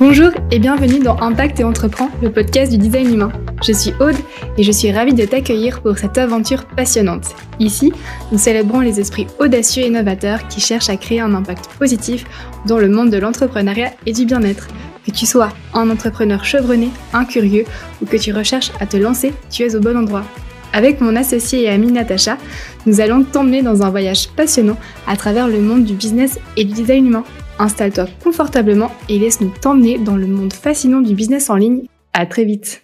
[0.00, 3.32] Bonjour et bienvenue dans Impact et Entreprend, le podcast du design humain.
[3.64, 4.16] Je suis Aude
[4.58, 7.36] et je suis ravie de t'accueillir pour cette aventure passionnante.
[7.60, 7.92] Ici,
[8.32, 12.24] nous célébrons les esprits audacieux et innovateurs qui cherchent à créer un impact positif
[12.66, 14.66] dans le monde de l'entrepreneuriat et du bien-être.
[15.06, 17.64] Que tu sois un entrepreneur chevronné, un curieux
[18.02, 20.24] ou que tu recherches à te lancer, tu es au bon endroit.
[20.72, 22.36] Avec mon associé et amie Natacha,
[22.84, 24.76] nous allons t'emmener dans un voyage passionnant
[25.06, 27.24] à travers le monde du business et du design humain.
[27.58, 31.86] Installe-toi confortablement et laisse-nous t'emmener dans le monde fascinant du business en ligne.
[32.12, 32.82] À très vite.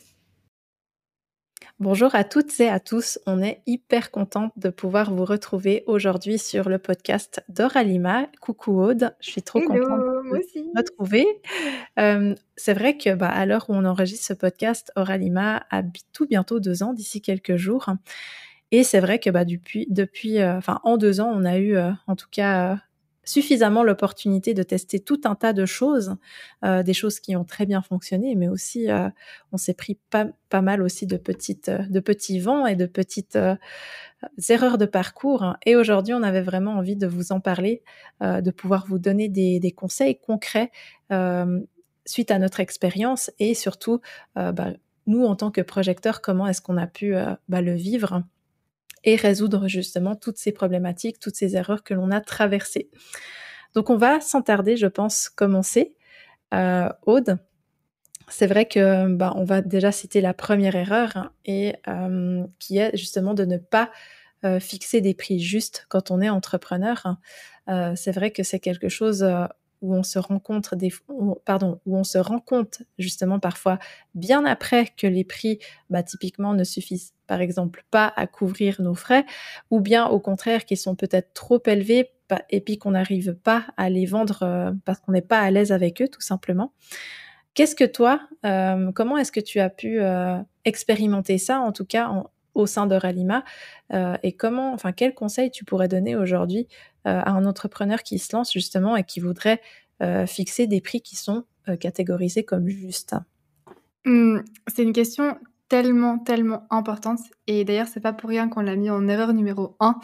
[1.81, 3.19] Bonjour à toutes et à tous.
[3.27, 8.29] On est hyper contente de pouvoir vous retrouver aujourd'hui sur le podcast d'Oralima.
[8.41, 11.27] Coucou Aude, je suis trop contente de vous retrouver.
[11.99, 15.83] Euh, c'est vrai que bah, à l'heure où on enregistre ce podcast, Oralima a
[16.13, 17.87] tout bientôt deux ans, d'ici quelques jours.
[18.71, 21.77] Et c'est vrai que bah, depuis, depuis euh, enfin en deux ans, on a eu
[21.77, 22.79] euh, en tout cas
[23.25, 26.17] suffisamment l'opportunité de tester tout un tas de choses,
[26.65, 29.09] euh, des choses qui ont très bien fonctionné, mais aussi euh,
[29.53, 30.27] on s'est pris pas,
[30.63, 33.39] mal aussi de petites, euh, de petits vents et de petites
[34.49, 35.55] erreurs de parcours.
[35.67, 37.83] Et aujourd'hui, on avait vraiment envie de vous en parler,
[38.21, 40.71] de pouvoir vous donner des, des conseils concrets
[42.07, 44.01] suite à notre expérience et surtout,
[44.35, 44.73] bah,
[45.07, 47.15] nous en tant que projecteurs, comment est-ce qu'on a pu
[47.49, 48.23] bah, le vivre
[49.05, 52.91] et résoudre justement toutes ces problématiques, toutes ces erreurs que l'on a traversées.
[53.75, 55.95] Donc on va sans tarder, je pense, commencer.
[56.53, 57.39] Euh, Aude,
[58.29, 62.79] c'est vrai que bah, on va déjà citer la première erreur hein, et euh, qui
[62.79, 63.91] est justement de ne pas
[64.45, 67.17] euh, fixer des prix justes quand on est entrepreneur.
[67.69, 69.27] Euh, c'est vrai que c'est quelque chose
[69.83, 70.77] où on se rencontre
[71.45, 73.79] pardon, où on se rend compte justement parfois
[74.15, 78.95] bien après que les prix, bah, typiquement, ne suffisent par exemple pas à couvrir nos
[78.95, 79.25] frais,
[79.71, 82.11] ou bien au contraire qui sont peut-être trop élevés
[82.51, 85.73] et puis qu'on n'arrive pas à les vendre euh, parce qu'on n'est pas à l'aise
[85.73, 86.73] avec eux tout simplement.
[87.55, 91.85] Qu'est-ce que toi, euh, comment est-ce que tu as pu euh, expérimenter ça, en tout
[91.85, 92.11] cas
[92.55, 93.45] au sein de Ralima,
[94.23, 96.67] et comment, enfin, quel conseil tu pourrais donner aujourd'hui
[97.05, 99.61] à un entrepreneur qui se lance justement et qui voudrait
[100.27, 101.45] fixer des prix qui sont
[101.81, 103.15] catégorisés comme justes
[104.05, 104.39] mmh,
[104.69, 105.37] C'est une question
[105.71, 107.21] tellement, tellement importante.
[107.47, 109.99] Et d'ailleurs, c'est pas pour rien qu'on l'a mis en erreur numéro 1.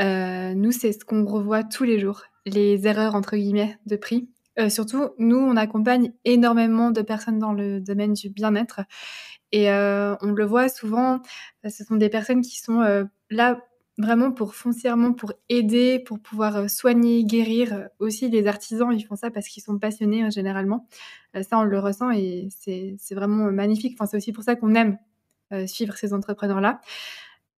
[0.00, 4.28] Euh, nous, c'est ce qu'on revoit tous les jours, les erreurs entre guillemets de prix.
[4.58, 8.80] Euh, surtout, nous, on accompagne énormément de personnes dans le domaine du bien-être.
[9.52, 11.20] Et euh, on le voit souvent,
[11.64, 13.60] ce sont des personnes qui sont là
[13.98, 17.72] vraiment pour foncièrement pour aider, pour pouvoir euh, soigner, guérir.
[17.72, 20.86] Euh, aussi, les artisans, ils font ça parce qu'ils sont passionnés hein, généralement.
[21.34, 23.94] Euh, ça, on le ressent et c'est vraiment magnifique.
[23.94, 24.98] Enfin, c'est aussi pour ça qu'on aime
[25.66, 26.80] suivre ces entrepreneurs-là.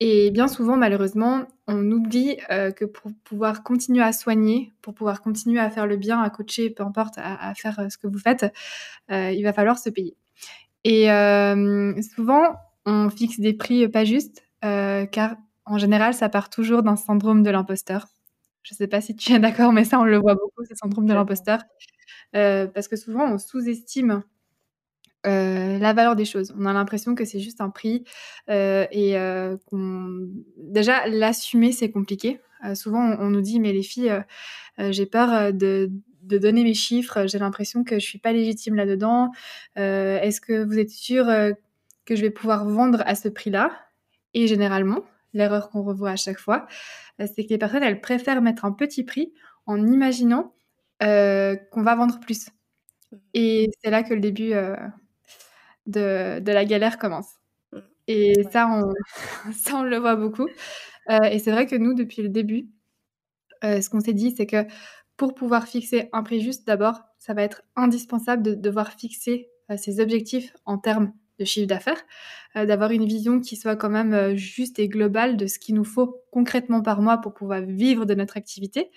[0.01, 5.61] Et bien souvent, malheureusement, on oublie que pour pouvoir continuer à soigner, pour pouvoir continuer
[5.61, 8.45] à faire le bien, à coacher, peu importe, à, faire ce que vous faites,
[9.09, 10.17] il va falloir se payer.
[10.83, 11.05] Et
[12.13, 17.43] souvent, on fixe des prix pas justes, car en général, ça part toujours d'un syndrome
[17.43, 18.07] de l'imposteur.
[18.63, 20.75] Je ne sais pas si tu es d'accord, mais ça, on le voit beaucoup, ce
[20.75, 21.59] syndrome de l'imposteur.
[22.35, 24.23] Euh, parce que souvent, on sous-estime
[25.25, 26.53] euh, la valeur des choses.
[26.57, 28.03] On a l'impression que c'est juste un prix
[28.49, 29.15] euh, et
[30.57, 32.39] déjà l'assumer c'est compliqué.
[32.75, 34.13] souvent on, nous dit mais les filles,
[34.77, 35.89] j'ai peur de,
[36.21, 37.25] de, donner mes chiffres.
[37.27, 39.31] J'ai l'impression que je suis pas légitime là-dedans.
[39.75, 41.25] Est-ce que vous êtes sûr
[42.05, 43.71] que je vais pouvoir vendre à ce prix-là?
[44.33, 45.03] Et généralement,
[45.37, 46.67] l'erreur qu'on revoit à chaque fois,
[47.21, 49.33] euh, c'est que les personnes, elles préfèrent mettre un petit prix
[49.65, 50.53] en imaginant
[51.03, 52.49] euh, qu'on va vendre plus.
[53.33, 54.75] Et c'est là que le début euh,
[55.85, 57.29] de, la galère commence.
[58.07, 58.93] Et ça, on,
[59.53, 60.47] ça, on le voit beaucoup.
[61.09, 62.67] et c'est vrai que nous, depuis le début,
[63.63, 64.65] ce qu'on s'est dit, c'est que
[65.15, 69.99] pour pouvoir fixer un prix juste, d'abord, ça va être indispensable de devoir fixer ses
[69.99, 72.01] objectifs en termes de chiffre d'affaires,
[72.55, 75.75] euh, d'avoir une vision qui soit quand même euh, juste et globale de ce qu'il
[75.75, 78.91] nous faut concrètement par mois pour pouvoir vivre de notre activité.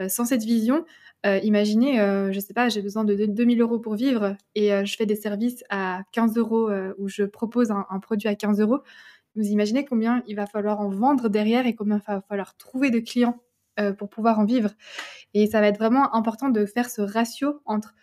[0.00, 0.84] Euh, sans cette vision,
[1.24, 1.98] imaginez,
[2.32, 5.62] je sais pas, j'ai besoin de 2000 euros pour vivre et je fais des services
[5.70, 6.68] à 15 euros
[6.98, 8.80] ou je propose un, un, produit à 15 euros.
[9.36, 12.90] Vous imaginez combien il va falloir en vendre derrière et combien il va falloir trouver
[12.90, 13.40] de clients
[13.98, 14.70] pour pouvoir en vivre.
[15.32, 17.94] Et ça va être vraiment important de faire ce ratio entre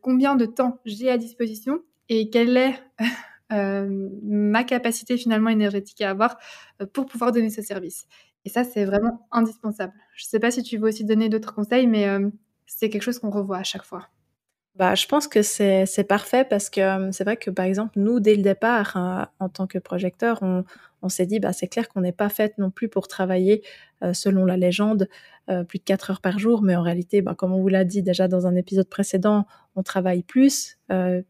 [0.00, 2.80] combien de temps j'ai à disposition et quelle est
[4.22, 6.38] ma capacité finalement énergétique à avoir
[6.80, 8.06] euh, pour pouvoir donner ce service.
[8.44, 9.92] Et ça, c'est vraiment indispensable.
[10.16, 12.28] Je ne sais pas si tu veux aussi donner d'autres conseils, mais euh,
[12.66, 14.08] c'est quelque chose qu'on revoit à chaque fois.
[14.76, 18.34] Bah, je pense que c'est parfait parce que c'est vrai que par exemple nous dès
[18.36, 20.64] le départ hein, en tant que projecteur on,
[21.10, 23.62] s'est dit bah c'est clair qu'on n'est pas fait non plus pour travailler
[24.14, 25.08] selon la légende
[25.68, 26.62] plus de 4 heures par jour.
[26.62, 29.46] Mais en réalité bah, comme on vous l'a dit déjà dans un épisode précédent
[29.76, 30.78] on travaille plus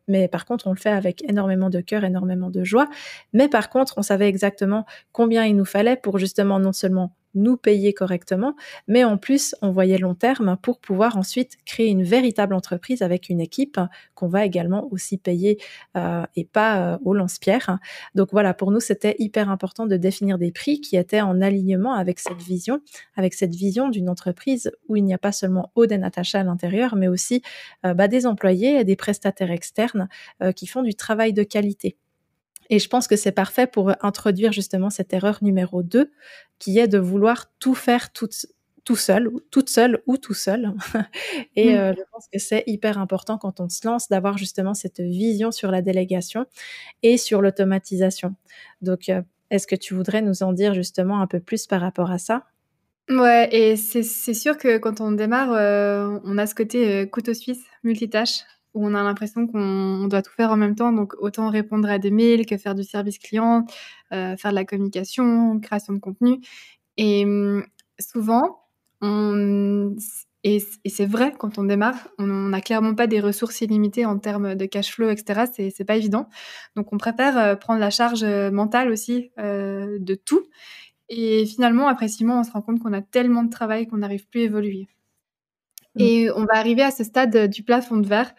[0.06, 2.88] mais par contre on le fait avec énormément de cœur énormément de joie.
[3.32, 7.56] Mais par contre on savait exactement combien il nous fallait pour justement non seulement nous
[7.56, 8.54] payer correctement,
[8.88, 13.28] mais en plus, on voyait long terme pour pouvoir ensuite créer une véritable entreprise avec
[13.28, 13.80] une équipe
[14.14, 15.58] qu'on va également aussi payer
[15.96, 17.78] euh, et pas euh, au lance-pierre.
[18.14, 21.94] Donc voilà, pour nous, c'était hyper important de définir des prix qui étaient en alignement
[21.94, 22.80] avec cette vision,
[23.16, 26.96] avec cette vision d'une entreprise où il n'y a pas seulement Oden attaché à l'intérieur,
[26.96, 27.42] mais aussi
[27.86, 30.08] euh, bah, des employés et des prestataires externes
[30.56, 31.96] qui font du travail de qualité.
[32.72, 36.10] Et je pense que c'est parfait pour introduire justement cette erreur numéro 2,
[36.58, 38.30] qui est de vouloir tout faire tout,
[38.84, 40.72] tout seul, toute seule ou tout seul.
[41.54, 45.00] et euh, je pense que c'est hyper important quand on se lance d'avoir justement cette
[45.00, 46.46] vision sur la délégation
[47.02, 48.36] et sur l'automatisation.
[48.80, 49.20] Donc, euh,
[49.50, 52.46] est-ce que tu voudrais nous en dire justement un peu plus par rapport à ça?
[53.10, 57.66] Ouais, et c'est sûr que quand on démarre, euh, on a ce côté couteau suisse,
[57.84, 61.88] multitâche où on a l'impression qu'on doit tout faire en même temps, donc autant répondre
[61.88, 63.66] à des mails que faire du service client,
[64.12, 66.40] euh, faire de la communication, création de contenu.
[66.96, 67.64] Et hum,
[67.98, 68.60] souvent,
[69.00, 69.94] on,
[70.44, 74.54] et, c'est vrai quand on démarre, on n'a clairement pas des ressources illimitées en termes
[74.54, 75.44] de cash flow, etc.
[75.70, 76.28] C'est pas évident.
[76.76, 80.44] Donc on préfère euh, prendre la charge euh, mentale aussi de tout.
[81.08, 83.98] Et finalement, après six mois, on se rend compte qu'on a tellement de travail qu'on
[83.98, 84.88] n'arrive plus à évoluer.
[85.96, 86.00] Mm.
[86.00, 88.34] Et on va arriver à ce stade du plafond de verre,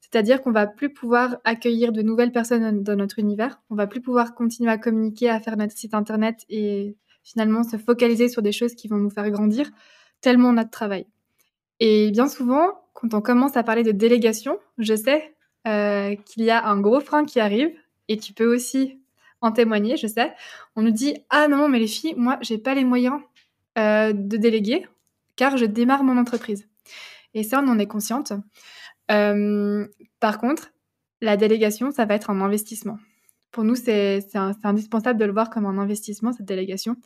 [0.00, 4.02] c'est-à-dire qu'on va plus pouvoir accueillir de nouvelles personnes dans notre univers, on va plus
[4.02, 8.52] pouvoir continuer à communiquer, à faire notre site internet et finalement se focaliser sur des
[8.52, 9.70] choses qui vont nous faire grandir,
[10.20, 11.06] tellement on a de travail.
[11.80, 15.34] Et bien souvent, quand on commence à parler de délégation, je sais
[15.66, 17.70] euh, qu'il y a un gros frein qui arrive,
[18.08, 19.00] et tu peux aussi
[19.40, 20.34] en témoigner, je sais.
[20.76, 23.20] On nous dit ah non mais les filles, moi j'ai pas les moyens
[23.78, 24.86] euh, de déléguer
[25.36, 26.68] car je démarre mon entreprise.
[27.34, 28.32] Et ça, on en est consciente.
[29.10, 29.86] Euh,
[30.20, 30.72] par contre,
[31.20, 32.98] la délégation, ça va être un investissement.
[33.50, 34.24] Pour nous, c'est
[34.64, 36.96] indispensable de le voir comme un investissement, cette délégation.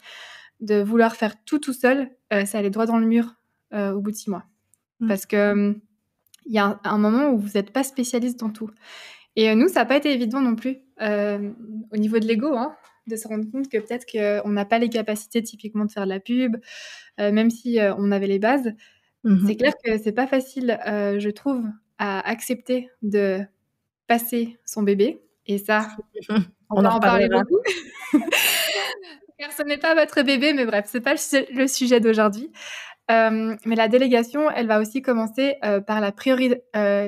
[0.61, 3.35] De vouloir faire tout tout seul, euh, ça allait droit dans le mur
[3.75, 4.47] euh, au bout de six mois.
[5.01, 5.09] Mmh.
[5.09, 5.77] Parce que
[6.49, 8.71] il y a un, moment où vous n'êtes pas spécialiste dans tout.
[9.35, 12.77] Et nous, ça n'a pas été évident non plus au niveau de l'ego, hein,
[13.09, 16.09] de se rendre compte que peut-être qu'on n'a pas les capacités typiquement de faire de
[16.09, 16.57] la pub,
[17.19, 18.73] même si on avait les bases.
[19.27, 21.65] Mmh c'est clair que c'est pas facile, euh, je trouve,
[21.99, 23.41] à accepter de
[24.07, 25.21] passer son bébé.
[25.47, 25.89] Et ça,
[26.71, 27.61] on, va en parler beaucoup.
[29.39, 32.53] Car ce n'est pas votre bébé, mais bref, c'est pas le, sujet d'aujourd'hui.
[33.11, 36.13] Euh, mais la délégation, elle va aussi commencer euh, par la,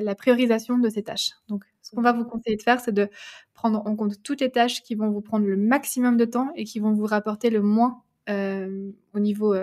[0.01, 1.31] la, priorisation de ces tâches.
[1.47, 3.09] Donc, ce qu'on va vous conseiller de faire, c'est de
[3.53, 6.65] prendre en compte toutes les tâches qui vont vous prendre le maximum de temps et
[6.65, 9.55] qui vont vous rapporter le moins au niveau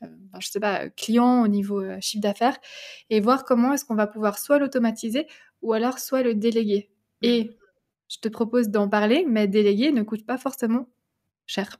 [0.00, 2.56] ben, je sais pas, client, au niveau euh, chiffre d'affaires,
[3.10, 5.26] et voir comment est-ce qu'on va pouvoir soit l'automatiser
[5.62, 6.90] ou alors soit le déléguer.
[7.22, 7.50] Et
[8.08, 10.88] je te propose d'en parler, mais déléguer ne coûte pas forcément
[11.46, 11.78] cher.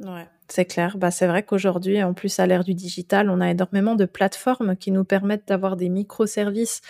[0.00, 0.98] Ouais, c'est clair.
[0.98, 4.76] Bah, c'est vrai qu'aujourd'hui, en plus à l'ère du digital, on a énormément de plateformes
[4.76, 6.82] qui nous permettent d'avoir des microservices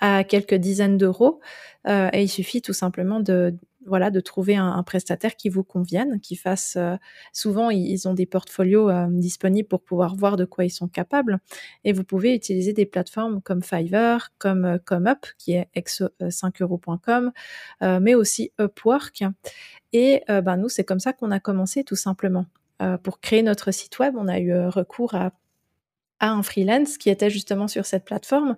[0.00, 1.40] à quelques dizaines d'euros.
[1.86, 3.54] Euh, et il suffit tout simplement de,
[3.88, 6.76] voilà, de trouver un, prestataire qui vous convienne, qui fasse.
[6.76, 6.96] Euh,
[7.32, 11.38] souvent, ils, ont des portfolios euh, disponibles pour pouvoir voir de quoi ils sont capables.
[11.84, 17.32] Et vous pouvez utiliser des plateformes comme Fiverr, comme euh, ComeUp, qui est ex5euros.com,
[18.00, 19.24] mais aussi Upwork.
[19.92, 22.46] Et ben, nous, c'est comme ça qu'on a commencé tout simplement.
[23.02, 25.32] pour créer notre site web, on a eu recours à
[26.20, 28.56] à un freelance qui était justement sur cette plateforme.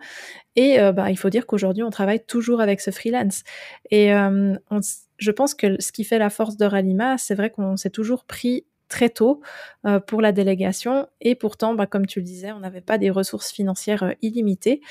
[0.57, 3.43] Et bah, il faut dire qu'aujourd'hui, on travaille toujours avec ce freelance.
[3.91, 4.81] Et on,
[5.19, 8.25] je pense que ce qui fait la force de Ralima, c'est vrai qu'on s'est toujours
[8.25, 9.41] pris très tôt
[9.87, 13.09] euh, pour la délégation et pourtant, bah, comme tu le disais, on n'avait pas des
[13.09, 14.83] ressources financières euh, illimitées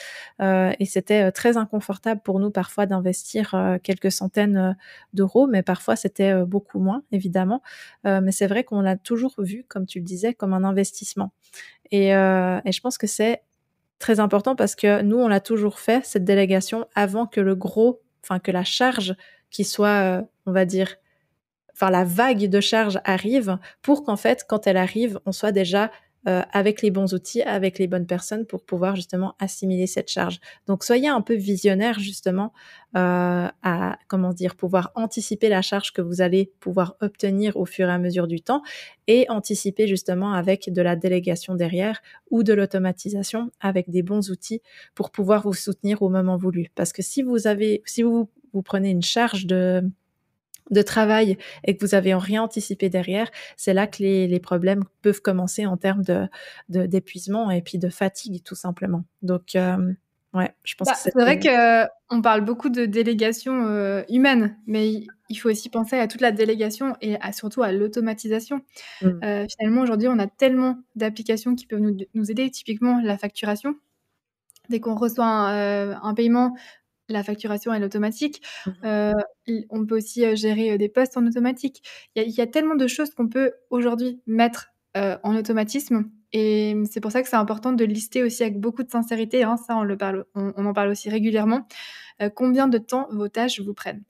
[0.42, 4.78] euh, et c'était très inconfortable pour nous parfois d'investir quelques centaines
[5.14, 7.62] d'euros, mais parfois c'était beaucoup moins, évidemment.
[8.06, 11.34] mais c'est vrai qu'on l'a toujours vu, comme tu le disais, comme un investissement.
[11.92, 13.44] Et, et je pense que c'est
[14.00, 18.02] très important parce que nous, on l'a toujours fait, cette délégation, avant que le gros,
[18.24, 19.16] enfin que la charge
[19.50, 20.96] qui soit, on va dire,
[21.80, 25.92] enfin la vague de charge arrive pour qu'en fait, quand elle arrive, on soit déjà
[26.28, 30.42] euh, avec les bons outils, avec les bonnes personnes pour pouvoir justement assimiler cette charge.
[30.68, 32.52] Donc soyez un peu visionnaire justement
[32.98, 37.88] euh, à comment dire pouvoir anticiper la charge que vous allez pouvoir obtenir au fur
[37.88, 38.62] et à mesure du temps
[39.08, 44.62] et anticiper justement avec de la délégation derrière ou de l'automatisation avec des bons outils
[44.96, 46.68] pour pouvoir vous soutenir au moment voulu.
[46.76, 49.90] Parce que si vous avez si vous vous prenez une charge de
[50.70, 55.22] de travail et que vous avez rien anticipé derrière, c'est là que les, problèmes peuvent
[55.22, 56.28] commencer en termes de
[56.70, 59.04] d'épuisement et puis de fatigue tout simplement.
[59.22, 59.94] Donc euh,
[60.34, 64.58] ouais, je pense bah, que c'est vrai que on parle beaucoup de délégation euh, humaine,
[64.66, 68.62] mais il faut aussi penser à toute la délégation et surtout à l'automatisation.
[69.02, 69.08] Mmh.
[69.24, 73.76] Euh, finalement, aujourd'hui, on a tellement d'applications qui peuvent nous, aider, typiquement la facturation.
[74.70, 76.56] Dès qu'on reçoit un paiement,
[77.10, 78.42] la facturation est automatique.
[78.66, 79.14] Mmh euh,
[79.72, 81.82] on peut aussi gérer des postes en automatique.
[82.16, 86.12] Il y, a tellement de choses qu'on peut aujourd'hui mettre en automatisme.
[86.34, 89.58] Et c'est pour ça que c'est important de lister aussi avec beaucoup de sincérité, hein,
[89.58, 91.68] ça on, le parle, on, en parle aussi régulièrement,
[92.36, 94.04] combien de temps vos tâches vous prennent.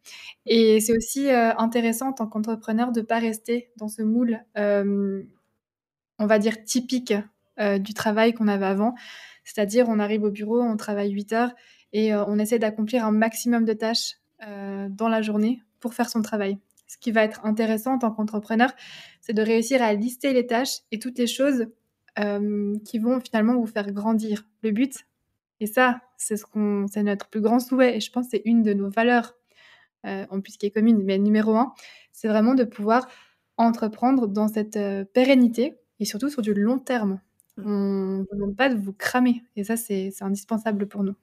[0.46, 6.26] Et c'est aussi intéressant en tant qu'entrepreneur de ne pas rester dans ce moule, on
[6.26, 7.14] va dire, typique
[7.80, 8.94] du travail qu'on avait avant.
[9.46, 11.52] C'est-à-dire on arrive au bureau, on travaille 8 heures
[11.94, 14.16] et euh, on essaie d'accomplir un maximum de tâches
[14.48, 16.58] euh, dans la journée pour faire son travail.
[16.88, 18.72] Ce qui va être intéressant en tant qu'entrepreneur,
[19.22, 21.68] c'est de réussir à lister les tâches et toutes les choses
[22.18, 24.46] euh, qui vont finalement vous faire grandir.
[24.64, 25.06] Le but,
[25.60, 28.42] et ça, c'est ce qu'on, c'est notre plus grand souhait, et je pense que c'est
[28.46, 29.36] une de nos valeurs,
[30.06, 31.74] en plus qui est commune, mais numéro un,
[32.14, 33.10] c'est vraiment de pouvoir
[33.58, 34.80] entreprendre dans cette
[35.12, 37.20] pérennité et surtout sur du long terme.
[37.58, 41.16] On ne demande pas de vous cramer, et ça, c'est indispensable pour nous.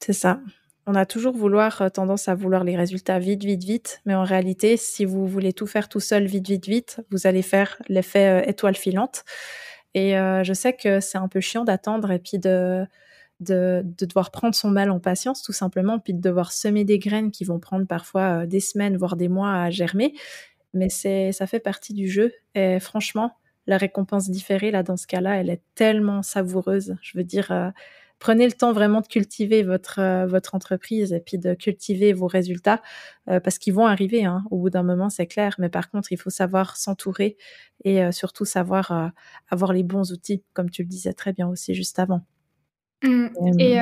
[0.00, 0.40] C'est ça.
[0.86, 4.24] On a toujours vouloir euh, tendance à vouloir les résultats vite, vite, vite, mais en
[4.24, 8.42] réalité, si vous voulez tout faire tout seul, vite, vite, vite, vous allez faire l'effet
[8.42, 9.24] euh, étoile filante.
[9.94, 12.86] Et euh, je sais que c'est un peu chiant d'attendre et puis de,
[13.40, 17.30] de, devoir prendre son mal en patience, tout simplement, puis de devoir semer des graines
[17.30, 20.14] qui vont prendre parfois des semaines, voire des mois à germer.
[20.72, 22.32] Mais c'est, ça fait partie du jeu.
[22.54, 26.96] Et franchement, la récompense différée, là, dans ce cas-là, elle est tellement savoureuse.
[27.02, 27.72] Je veux dire,
[28.20, 32.28] prenez le temps vraiment de cultiver votre euh, votre entreprise et puis de cultiver vos
[32.28, 32.80] résultats
[33.28, 35.56] euh, parce qu'ils vont arriver hein, au bout d'un moment, c'est clair.
[35.58, 37.36] Mais par contre, il faut savoir s'entourer
[37.84, 39.12] et euh, surtout savoir
[39.48, 42.24] avoir les bons outils, comme tu le disais très bien aussi juste avant.
[43.02, 43.28] Mmh.
[43.58, 43.78] Et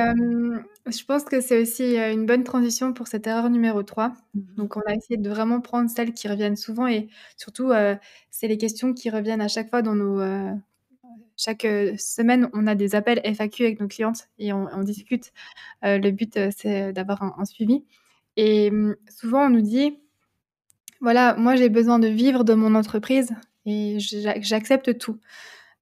[0.87, 4.13] je pense que c'est aussi une bonne transition pour cette erreur numéro 3.
[4.33, 4.39] Mmh.
[4.55, 7.73] Donc, on a essayé de vraiment prendre celles qui reviennent souvent et surtout,
[8.31, 10.21] c'est les questions qui reviennent à chaque fois dans nos,
[11.37, 15.31] chaque euh, semaine, on a des appels FAQ avec nos clientes et on, discute.
[15.85, 17.83] Euh, le but, euh, c'est d'avoir un, suivi.
[18.35, 19.99] Et hum, souvent, on nous dit,
[21.01, 23.31] voilà, moi, j'ai besoin de vivre de mon entreprise
[23.65, 25.19] et j'accepte tout.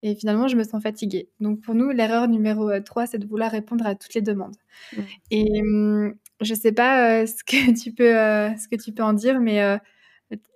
[0.03, 1.29] Et finalement, je me sens fatiguée.
[1.39, 4.55] Donc, pour nous, l'erreur numéro 3, c'est de vouloir répondre à toutes les demandes.
[5.31, 8.13] Et hum, je ne sais pas ce, que tu peux,
[8.57, 9.79] ce que tu peux en dire, mais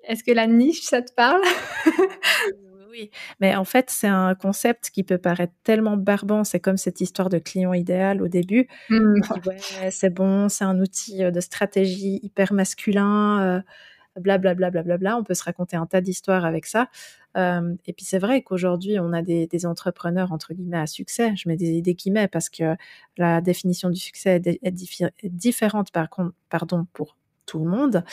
[0.03, 1.41] est-ce que la niche, ça te parle?
[2.91, 6.43] oui, mais en fait, c'est un concept qui peut paraître tellement barbant.
[6.43, 8.67] C'est comme cette histoire de client idéal au début.
[8.89, 9.21] Mmh.
[9.91, 13.63] c'est bon, c'est un outil euh, de stratégie hyper masculin,
[14.17, 14.67] blablabla.
[14.67, 16.89] Euh, bla, bla, bla, On peut se raconter un tas d'histoires avec ça.
[17.37, 21.33] Euh, et puis c'est vrai qu'aujourd'hui, on a des, entrepreneurs entre guillemets à succès.
[21.37, 22.75] Je mets des, des guillemets parce que
[23.17, 27.15] la définition du succès est, est différente par contre, pardon, pour
[27.51, 28.03] tout le monde.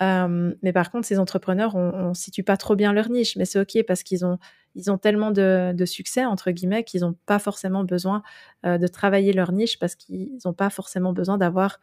[0.00, 3.58] mais par contre, ces entrepreneurs, on, ne situe pas trop bien leur niche, mais c'est
[3.58, 4.38] ok parce qu'ils ont
[4.76, 8.22] ils ont tellement de, succès entre guillemets qu'ils n'ont pas forcément besoin
[8.64, 11.80] de travailler leur niche parce qu'ils n'ont pas forcément besoin d'avoir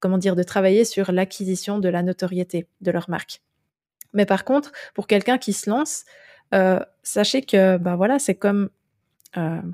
[0.00, 3.42] comment dire de travailler sur l'acquisition de la notoriété de leur marque.
[4.12, 6.04] Mais par contre, pour quelqu'un qui se lance,
[7.02, 8.68] sachez que ben voilà, c'est comme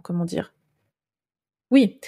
[0.03, 0.53] comment dire
[1.71, 1.99] oui,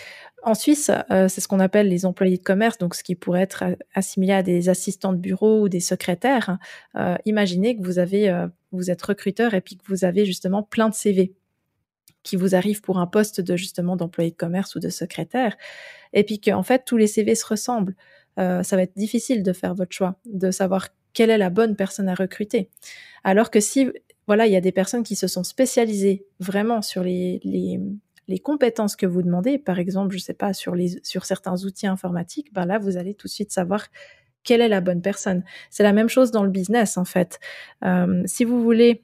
[0.45, 3.43] en Suisse, euh, c'est ce qu'on appelle les employés de commerce, donc ce qui pourrait
[3.43, 6.59] être assimilé à des assistants de bureau ou des secrétaires.
[6.97, 10.63] Euh, imaginez que vous avez, euh, vous êtes recruteur et puis que vous avez justement
[10.63, 11.35] plein de CV
[12.23, 15.57] qui vous arrivent pour un poste de justement d'employé de commerce ou de secrétaire,
[16.13, 17.95] et puis qu'en fait tous les CV se ressemblent.
[18.37, 22.09] ça va être difficile de faire votre choix, de savoir quelle est la bonne personne
[22.09, 22.71] à recruter.
[23.25, 23.89] Alors que si
[24.27, 27.41] voilà, il y a des personnes qui se sont spécialisées vraiment sur les
[28.29, 30.77] les compétences que vous demandez, par exemple, je sais pas, sur,
[31.25, 33.87] certains outils informatiques, ben là, vous allez tout de suite savoir
[34.45, 35.43] quelle est la bonne personne.
[35.71, 37.41] C'est la même chose dans le business, en fait.
[37.85, 39.03] Euh, si vous voulez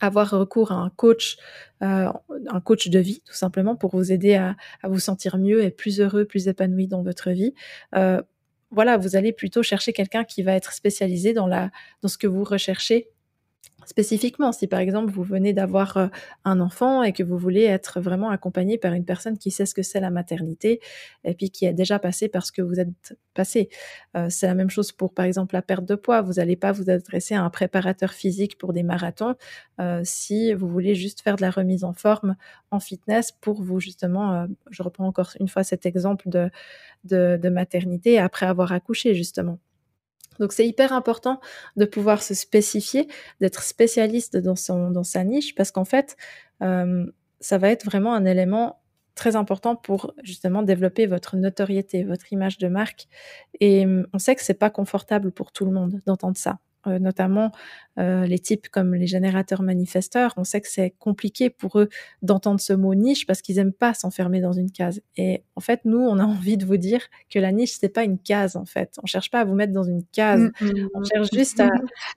[0.00, 1.36] avoir recours à un coach,
[1.82, 2.12] euh,
[2.48, 6.00] un coach de vie, tout simplement, pour vous aider à, vous sentir mieux et plus
[6.00, 7.54] heureux, plus épanoui dans votre vie,
[7.94, 8.20] euh,
[8.72, 11.48] voilà, vous allez plutôt chercher quelqu'un qui va être spécialisé dans
[12.04, 13.08] ce que vous recherchez
[13.86, 14.52] spécifiquement.
[14.52, 16.06] Si par exemple vous venez d'avoir euh,
[16.44, 19.74] un enfant et que vous voulez être vraiment accompagné par une personne qui sait ce
[19.74, 20.80] que c'est la maternité
[21.24, 23.68] et puis qui a déjà passé par ce que vous êtes passé.
[24.16, 26.22] Euh, c'est la même chose pour par exemple la perte de poids.
[26.22, 29.34] Vous n'allez pas vous adresser à un préparateur physique pour des marathons
[29.80, 32.36] euh, si vous voulez juste faire de la remise en forme
[32.70, 38.46] en fitness pour vous justement, je reprends encore une fois cet exemple de maternité après
[38.46, 39.58] avoir accouché justement.
[40.38, 41.40] Donc c'est hyper important
[41.76, 43.08] de pouvoir se spécifier,
[43.40, 44.54] d'être spécialiste dans,
[45.04, 46.16] sa niche, parce qu'en fait,
[46.62, 47.06] euh,
[47.40, 48.80] ça va être vraiment un élément
[49.14, 53.08] très important pour justement développer votre notoriété, votre image de marque.
[53.60, 56.58] Et on sait que c'est pas confortable pour tout le monde d'entendre ça.
[56.88, 57.52] Euh, notamment
[57.98, 61.88] euh, les types comme les générateurs manifesteurs, on sait que c'est compliqué pour eux
[62.22, 65.00] d'entendre ce mot niche parce qu'ils aiment pas s'enfermer dans une case.
[65.16, 68.02] Et en fait, nous, on a envie de vous dire que la niche, c'est pas
[68.02, 68.98] une case en fait.
[69.00, 70.50] On cherche pas à vous mettre dans une case.
[70.60, 71.36] Mm, mm, on cherche mm.
[71.36, 71.62] juste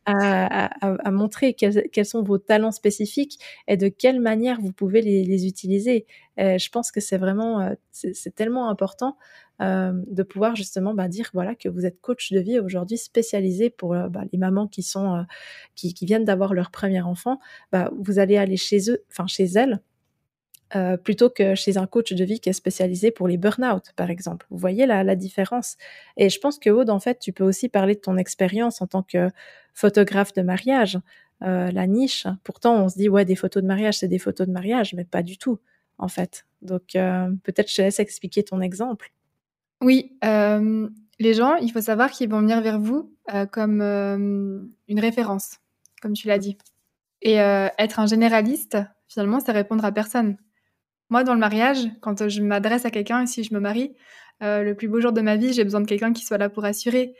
[0.07, 6.07] à, montrer quels, sont vos talents spécifiques et de quelle manière vous pouvez les, utiliser.
[6.37, 9.15] je pense que c'est vraiment, euh, c'est tellement important
[9.61, 13.69] euh, de pouvoir justement bah, dire voilà que vous êtes coach de vie aujourd'hui spécialisé
[13.69, 15.23] pour euh, bah, les mamans qui sont euh,
[15.75, 17.39] qui, viennent d'avoir leur premier enfant.
[17.71, 19.81] Bah, vous allez aller chez eux, enfin chez elles.
[21.03, 24.45] plutôt que chez un coach de vie qui est spécialisé pour les burn-out, par exemple.
[24.49, 25.77] Vous voyez la, la différence.
[26.17, 28.87] Et je pense que Aude, en fait, tu peux aussi parler de ton expérience en
[28.87, 29.29] tant que
[29.73, 30.99] photographe de mariage.
[31.41, 34.51] la niche, pourtant, on se dit, ouais, des photos de mariage, c'est des photos de
[34.51, 35.59] mariage, mais pas du tout,
[35.97, 36.45] en fait.
[36.61, 36.87] Donc,
[37.43, 39.13] peut-être je te laisse expliquer ton exemple.
[39.81, 43.13] Oui, les gens, il faut savoir qu'ils vont venir vers vous,
[43.51, 45.57] comme, une référence,
[46.01, 46.57] comme tu l'as dit
[47.25, 48.77] et être un généraliste,
[49.07, 50.37] finalement, c'est répondre à personne.
[51.09, 53.95] Moi, dans le mariage, quand, je m'adresse à quelqu'un et si je me marie,
[54.41, 56.65] le plus beau jour de ma vie, j'ai besoin de quelqu'un qui soit là pour
[56.65, 57.15] assurer,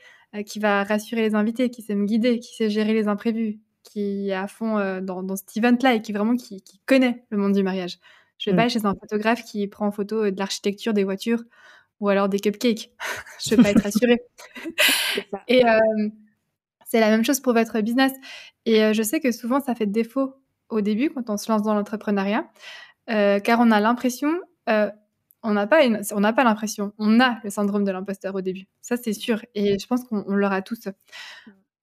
[0.46, 4.30] qui va rassurer les invités, qui sait me guider, qui sait gérer les imprévus, qui
[4.30, 7.54] est à fond, dans dans cet event-là et qui vraiment qui qui connaît le monde
[7.54, 7.98] du mariage.
[8.38, 8.58] Je vais mmh.
[8.58, 11.44] pas aller chez un photographe qui prend en photo, de l'architecture des voitures
[12.00, 12.92] ou alors des cupcakes.
[13.46, 14.22] je vais pas être rassurée.
[15.48, 15.64] et
[16.86, 18.12] c'est la même chose pour votre business.
[18.66, 20.36] Et je sais que souvent, ça fait défaut
[20.70, 22.50] au début quand on se lance dans l'entrepreneuriat,
[23.08, 27.84] car on a l'impression, on n'a pas, on n'a pas l'impression, on a le syndrome
[27.84, 28.68] de l'imposteur au début.
[28.82, 29.46] Ça, c'est sûr.
[29.54, 30.88] Et je pense qu'on l'aura tous.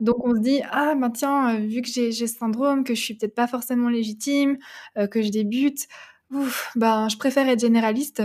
[0.03, 3.15] Donc on se dit ah ben tiens vu que j'ai ce syndrome que je suis
[3.15, 4.59] peut-être pas forcément légitime
[5.13, 5.87] que je débute
[6.33, 8.21] ouf, ben je préfère être généraliste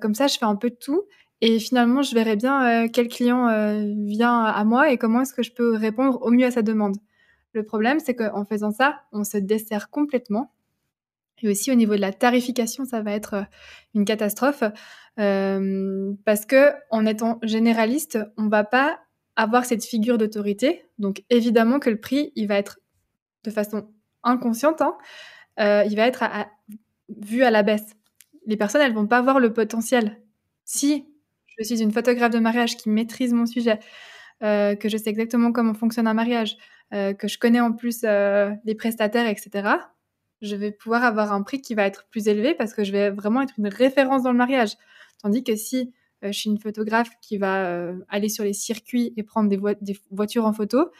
[0.00, 1.02] comme ça je fais un peu de tout
[1.42, 5.34] et finalement, je verrai bien euh, quel client euh, vient à moi et comment est-ce
[5.34, 6.96] que je peux répondre au mieux à sa demande.
[7.52, 10.52] Le problème, c'est qu'en faisant ça, on se dessert complètement.
[11.42, 13.42] Et aussi au niveau de la tarification, ça va être euh,
[13.94, 14.64] une catastrophe
[15.18, 18.98] parce que en étant généraliste, on va pas
[19.34, 20.84] avoir cette figure d'autorité.
[20.98, 22.80] Donc évidemment que le prix, il va être
[23.44, 23.88] de façon
[24.22, 24.98] inconsciente, hein,
[25.56, 26.22] il va être
[27.08, 27.96] vu à la baisse.
[28.44, 30.20] Les personnes, elles vont pas voir le potentiel.
[30.66, 31.06] Si
[31.58, 33.78] je suis une photographe de mariage qui maîtrise mon sujet,
[34.42, 36.56] euh, que je sais exactement comment fonctionne un mariage,
[36.92, 39.68] euh, que je connais en plus euh, les prestataires, etc.,
[40.42, 43.10] je vais pouvoir avoir un prix qui va être plus élevé parce que je vais
[43.10, 44.72] vraiment être une référence dans le mariage.
[45.22, 49.48] Tandis que si je suis une photographe qui va aller sur les circuits et prendre
[49.48, 50.90] des, des voitures en photo,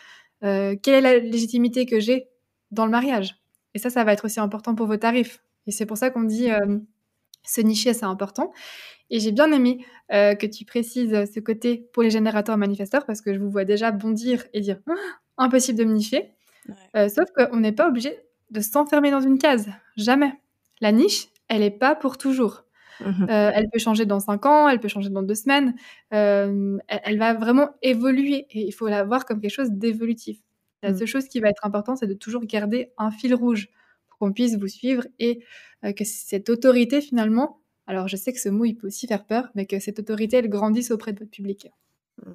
[0.41, 2.29] quelle est la légitimité que j'ai
[2.71, 3.37] dans le mariage?
[3.75, 5.43] Et ça, ça va être aussi important pour vos tarifs.
[5.67, 6.49] Et c'est pour ça qu'on dit
[7.47, 8.53] se nicher, c'est important.
[9.11, 13.21] Et j'ai bien aimé euh, que tu précises ce côté pour les générateurs manifesteurs parce
[13.21, 16.33] que je vous vois déjà bondir et dire «Ah, impossible de me nicher.
[16.97, 18.19] Euh, sauf qu'on n'est pas obligé
[18.51, 19.69] de s'enfermer dans une case.
[19.97, 20.33] Jamais.
[20.81, 22.65] La niche, elle n'est pas pour toujours.
[23.01, 25.75] Mmh euh, elle peut changer dans cinq ans, elle peut changer dans deux semaines.
[26.11, 30.39] Elle, elle, va vraiment évoluer et il faut la voir comme quelque chose d'évolutif.
[30.83, 30.99] La mmh.
[30.99, 33.69] seule chose qui va être importante, c'est de toujours garder un fil rouge
[34.19, 35.41] qu'on puisse vous suivre et
[35.97, 39.49] que cette autorité, finalement, alors, je sais que ce mot, il peut aussi faire peur,
[39.55, 41.69] mais que cette autorité, elle grandisse auprès de votre public.
[42.25, 42.33] Mmh.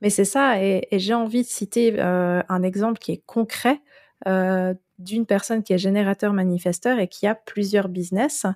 [0.00, 3.80] Mais c'est ça, et, j'ai envie de citer euh, un exemple qui est concret
[4.26, 8.46] euh, d'une personne qui est générateur manifesteur et qui a plusieurs business,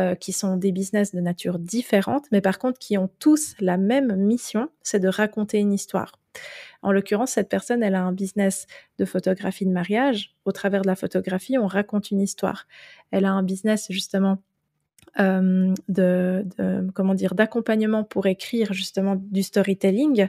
[0.00, 3.76] euh, qui sont des business de nature différente, mais par contre qui ont tous la
[3.76, 6.12] même mission, c'est de raconter une histoire.
[6.86, 8.68] En l'occurrence, cette personne, elle a un business
[9.00, 10.36] de photographie de mariage.
[10.44, 12.68] Au travers de la photographie, on raconte une histoire.
[13.10, 14.38] Elle a un business justement
[15.18, 16.46] euh, de,
[16.94, 20.28] comment dire d'accompagnement pour écrire justement du storytelling.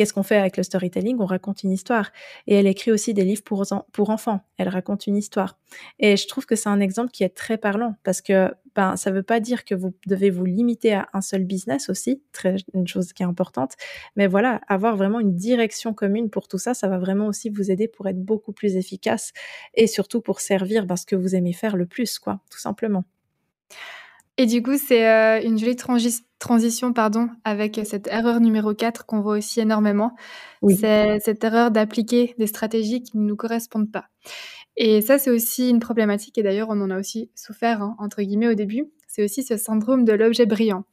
[0.00, 1.18] Qu'est-ce qu'on fait avec le storytelling?
[1.20, 2.10] On raconte une histoire.
[2.46, 4.40] Et elle écrit aussi des livres pour, enfants.
[4.56, 5.58] Elle raconte une histoire.
[5.98, 9.10] Et je trouve que c'est un exemple qui est très parlant parce que ben, ça
[9.10, 12.56] ne veut pas dire que vous devez vous limiter à un seul business aussi, très,
[12.72, 13.74] une chose qui est importante.
[14.16, 17.70] Mais voilà, avoir vraiment une direction commune pour tout ça, ça va vraiment aussi vous
[17.70, 19.34] aider pour être beaucoup plus efficace
[19.74, 23.04] et surtout pour servir ben, ce que vous aimez faire le plus, quoi, tout simplement.
[24.40, 25.76] Et du coup, c'est euh, une jolie
[26.38, 30.16] transition pardon, avec cette erreur numéro 4 qu'on voit aussi énormément.
[30.66, 34.06] C'est cette erreur d'appliquer des stratégies qui ne nous correspondent pas.
[34.78, 38.22] Et ça, c'est aussi une problématique, et d'ailleurs, on en a aussi souffert, hein, entre
[38.22, 38.86] guillemets, au début.
[39.08, 40.84] C'est aussi ce syndrome de l'objet brillant.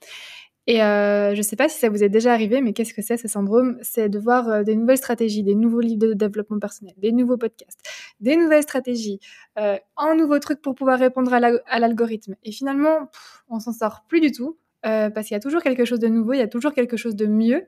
[0.69, 3.01] Et euh, je ne sais pas si ça vous est déjà arrivé, mais qu'est-ce que
[3.01, 3.77] c'est ce syndrome?
[3.82, 7.38] C'est de voir euh, des nouvelles stratégies, des nouveaux livres de développement personnel, des nouveaux
[7.38, 7.80] podcasts,
[8.19, 9.21] des nouvelles stratégies,
[9.58, 12.36] euh, un nouveau truc pour pouvoir répondre à l'algorithme.
[12.43, 13.10] et finalement,
[13.49, 16.34] on s'en sort plus du tout, parce qu'il y a toujours quelque chose de nouveau,
[16.34, 17.65] il y a toujours quelque chose de mieux.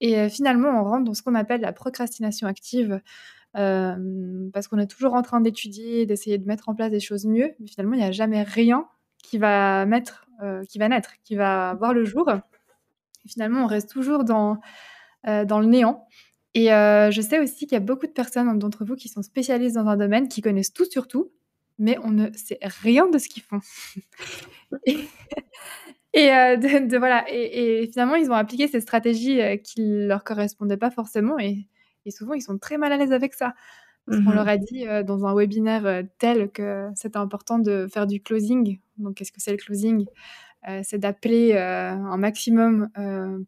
[0.00, 3.00] Et finalement, on rentre dans ce qu'on appelle la procrastination active.
[3.54, 7.52] parce qu'on est toujours en train d'étudier, d'essayer de mettre en place des choses mieux,
[7.60, 8.86] mais finalement, il n'y a jamais rien
[9.22, 10.26] qui va mettre
[10.68, 12.28] qui va naître, qui va voir le jour.
[13.26, 14.58] Finalement, on reste toujours dans,
[15.28, 16.06] euh, dans le néant.
[16.54, 19.22] Et euh, je sais aussi qu'il y a beaucoup de personnes d'entre vous qui sont
[19.22, 21.30] spécialistes dans un domaine, qui connaissent tout sur tout,
[21.78, 23.60] mais on ne sait rien de ce qu'ils font.
[26.12, 26.26] et,
[26.98, 27.24] voilà.
[27.28, 31.68] Et, finalement, ils ont appliqué ces stratégies qui ne leur correspondaient pas forcément, et,
[32.10, 33.54] souvent, ils sont très mal à l'aise avec ça.
[34.08, 38.20] On mmh leur a dit dans un webinaire tel que c'était important de faire du
[38.20, 38.78] closing.
[38.98, 40.06] Donc, qu'est-ce que c'est le closing?
[40.82, 42.88] C'est d'appeler un maximum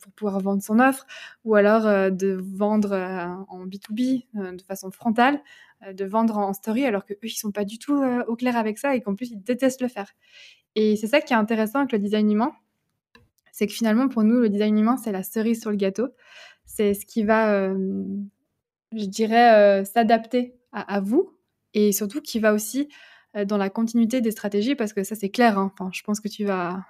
[0.00, 1.06] pour pouvoir vendre son offre
[1.44, 2.92] ou alors de vendre
[3.48, 5.40] en B2B de façon frontale,
[5.92, 8.94] de vendre en story alors qu'eux, ils sont pas du tout au clair avec ça
[8.96, 10.10] et qu'en plus, ils détestent le faire.
[10.76, 12.52] Et c'est ça qui est intéressant avec le design humain,
[13.52, 16.08] c'est que finalement, pour nous, le design humain, c'est la cerise sur le gâteau.
[16.64, 17.72] C'est ce qui va
[18.94, 21.32] je dirais, euh, s'adapter à, vous
[21.72, 22.88] et surtout qui va aussi
[23.36, 25.58] euh, dans la continuité des stratégies parce que ça, c'est clair.
[25.58, 25.72] Hein.
[25.72, 26.84] Enfin, je pense que tu vas,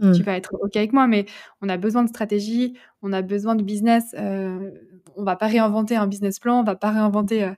[0.00, 0.22] tu mmh.
[0.22, 1.26] vas être OK avec moi, mais
[1.62, 4.14] on a besoin de stratégie, on a besoin de business.
[4.18, 4.70] Euh,
[5.18, 7.52] on va pas réinventer un business plan, on va pas réinventer euh,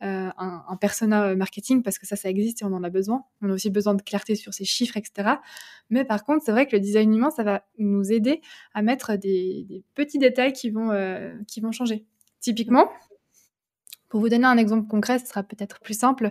[0.00, 3.24] un, un, persona marketing parce que ça, ça existe et on en a besoin.
[3.42, 5.34] On a aussi besoin de clarté sur ces chiffres, etc.
[5.90, 8.40] Mais par contre, c'est vrai que le design humain, ça va nous aider
[8.72, 10.90] à mettre des, des petits détails qui vont,
[11.46, 12.06] qui vont changer.
[12.40, 12.90] Typiquement,
[14.14, 16.30] pour vous donner un exemple concret, ce sera peut-être plus simple.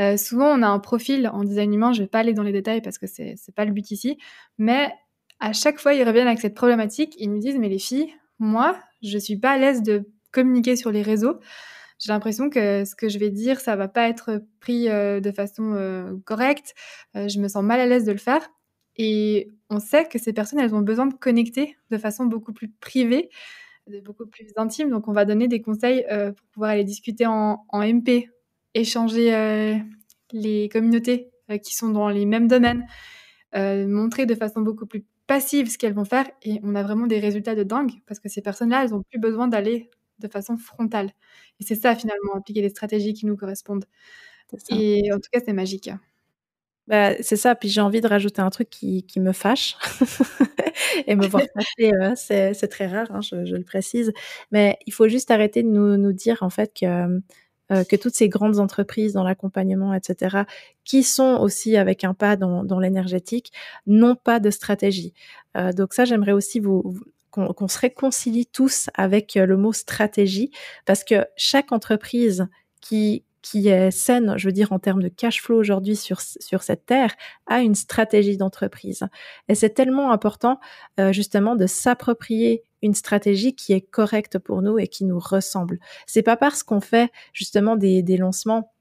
[0.00, 2.42] Euh, souvent, on a un profil en design humain, je ne vais pas aller dans
[2.42, 4.18] les détails parce que ce n'est pas le but ici,
[4.58, 4.92] mais
[5.38, 7.14] à chaque fois, ils reviennent avec cette problématique.
[7.20, 10.74] Ils nous disent, mais les filles, moi, je ne suis pas à l'aise de communiquer
[10.74, 11.38] sur les réseaux.
[12.00, 15.30] J'ai l'impression que ce que je vais dire, ça va pas être pris euh, de
[15.30, 16.74] façon euh, correcte.
[17.14, 18.44] je me sens mal à l'aise de le faire.
[18.96, 22.72] Et on sait que ces personnes, elles ont besoin de connecter de façon beaucoup plus
[22.72, 23.30] privée
[24.04, 24.90] beaucoup plus intime.
[24.90, 28.30] Donc, on va donner des conseils euh, pour pouvoir aller discuter en, MP,
[28.74, 29.76] échanger euh,
[30.32, 32.86] les communautés euh, qui sont dans les mêmes domaines,
[33.54, 36.28] montrer de façon beaucoup plus passive ce qu'elles vont faire.
[36.42, 39.20] Et on a vraiment des résultats de dingue parce que ces personnes-là, elles n'ont plus
[39.20, 41.10] besoin d'aller de façon frontale.
[41.60, 43.84] Et c'est ça, finalement, appliquer des stratégies qui nous correspondent.
[44.70, 45.90] Et en tout cas, c'est magique.
[46.86, 49.76] Bah, c'est ça, puis j'ai envie de rajouter un truc qui, qui me fâche.
[51.06, 54.12] et me voir fâcher, euh, c'est très rare, hein, je, le précise.
[54.50, 57.20] Mais il faut juste arrêter de nous, dire en fait que,
[57.72, 60.42] euh, que toutes ces grandes entreprises dans l'accompagnement, etc.,
[60.84, 63.52] qui sont aussi avec un pas dans, dans l'énergétique,
[63.86, 65.12] n'ont pas de stratégie.
[65.56, 66.60] Euh, donc ça, j'aimerais aussi
[67.30, 70.50] qu'on se réconcilie tous avec le mot stratégie,
[70.84, 72.46] parce que chaque entreprise
[72.80, 76.62] qui, qui est saine, je veux dire en termes de cash flow aujourd'hui sur sur
[76.62, 77.14] cette terre,
[77.46, 79.06] a une stratégie d'entreprise.
[79.48, 80.58] Et c'est tellement important
[80.98, 85.78] euh, justement de s'approprier une stratégie qui est correcte pour nous et qui nous ressemble.
[86.06, 88.74] C'est pas parce qu'on fait justement des, des lancements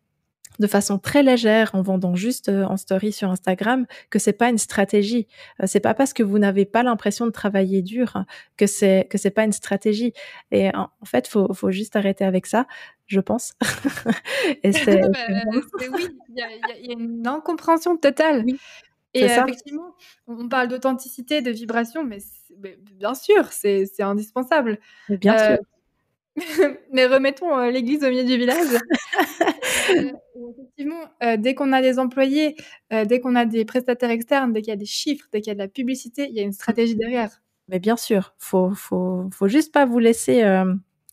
[0.59, 4.49] de façon très légère en vendant juste euh, en story sur Instagram que c'est pas
[4.49, 5.27] une stratégie.
[5.61, 8.23] Euh, c'est pas parce que vous n'avez pas l'impression de travailler dur
[8.57, 10.13] que c'est que c'est pas une stratégie.
[10.51, 12.67] Et en, fait, faut faut juste arrêter avec ça,
[13.07, 13.53] je pense.
[14.63, 18.45] Et c'est oui, il y a, une incompréhension totale.
[19.13, 19.95] Et effectivement,
[20.27, 22.17] on parle d'authenticité, de vibration, mais,
[22.95, 24.79] bien sûr, c'est indispensable.
[25.09, 25.57] bien sûr.
[26.91, 28.67] mais remettons euh, l'église au milieu du village.
[29.89, 30.11] Euh,
[30.51, 32.55] effectivement, euh, dès qu'on a des employés,
[32.89, 35.51] dès qu'on a des prestataires externes, dès qu'il y a des chiffres, dès qu'il y
[35.51, 37.41] a de la publicité, il y a une stratégie derrière.
[37.67, 40.41] Mais bien sûr, faut, faut, faut juste pas vous laisser,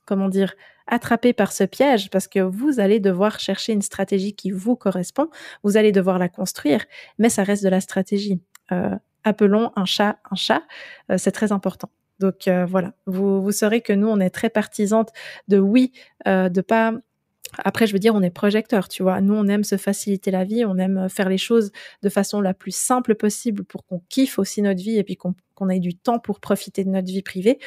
[0.06, 0.54] comment dire,
[0.90, 5.28] attraper par ce piège parce que vous allez devoir chercher une stratégie qui vous correspond.
[5.62, 6.84] Vous allez devoir la construire,
[7.18, 8.40] mais ça reste de la stratégie.
[9.24, 10.62] appelons un chat un chat,
[11.16, 11.90] c'est très important.
[12.18, 15.10] Donc voilà, vous, vous saurez que nous, on est très partisantes
[15.48, 15.92] de oui,
[16.26, 16.92] de pas
[17.58, 19.20] après, je veux dire, on est projecteur, tu vois.
[19.20, 21.72] Nous, on aime se faciliter la vie, on aime faire les choses
[22.02, 25.68] de façon la plus simple possible pour qu'on kiffe aussi notre vie et puis qu'on
[25.68, 27.58] ait du temps pour profiter de notre vie privée.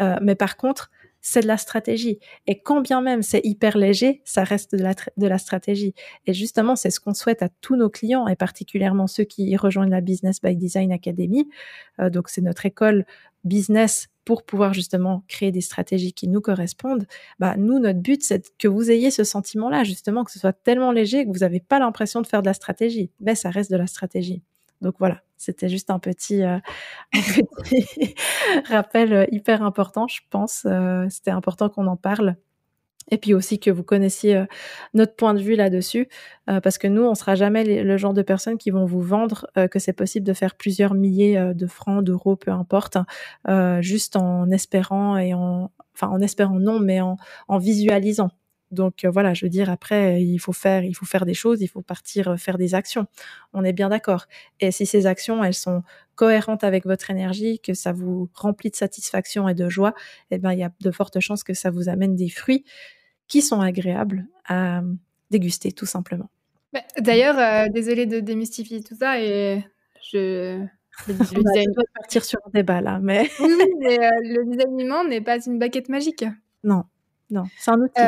[0.00, 2.18] Euh, mais par contre, c'est de la stratégie.
[2.46, 5.94] Et quand bien même c'est hyper léger, ça reste de la, de la stratégie.
[6.26, 9.90] Et justement, c'est ce qu'on souhaite à tous nos clients, et particulièrement ceux qui rejoignent
[9.90, 11.48] la Business by Design Academy.
[12.00, 13.04] Euh, donc, c'est notre école
[13.44, 17.06] business pour pouvoir justement créer des stratégies qui nous correspondent.
[17.38, 20.92] Bah, nous, notre but, c'est que vous ayez ce sentiment-là, justement, que ce soit tellement
[20.92, 23.10] léger que vous n'avez pas l'impression de faire de la stratégie.
[23.20, 24.42] Mais ça reste de la stratégie.
[24.80, 26.58] Donc voilà, c'était juste un petit, euh,
[28.68, 30.66] rappel euh, hyper important, je pense.
[30.66, 32.36] Euh, c'était important qu'on en parle.
[33.12, 34.44] Et puis aussi que vous connaissiez
[34.94, 36.08] notre point de vue là-dessus,
[36.46, 39.80] parce que nous, on sera jamais le genre de personnes qui vont vous vendre que
[39.80, 42.98] c'est possible de faire plusieurs milliers de francs, d'euros, peu importe,
[43.80, 48.30] juste en espérant et en, enfin en espérant non, mais en visualisant.
[48.70, 51.60] Donc euh, voilà, je veux dire après il faut faire il faut faire des choses,
[51.60, 53.06] il faut partir euh, faire des actions.
[53.52, 54.26] On est bien d'accord.
[54.60, 55.82] Et si ces actions elles sont
[56.14, 59.94] cohérentes avec votre énergie, que ça vous remplit de satisfaction et de joie,
[60.30, 62.64] eh ben il y a de fortes chances que ça vous amène des fruits
[63.26, 64.82] qui sont agréables à
[65.30, 66.30] déguster tout simplement.
[66.72, 69.64] Bah, d'ailleurs, euh, désolée de démystifier tout ça et
[70.12, 70.60] je
[71.08, 71.74] le, design...
[71.94, 76.24] partir sur un débat là, mais oui, mais le design n'est pas une baguette magique.
[76.62, 76.84] Non,
[77.30, 78.00] non, c'est un outil.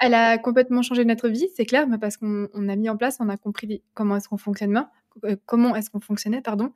[0.00, 3.18] Elle a complètement changé notre vie, c'est clair, mais parce qu'on a mis en place,
[3.20, 4.86] on a compris comment est-ce qu'on fonctionne,
[5.24, 6.72] euh, comment est-ce qu'on fonctionnait, pardon,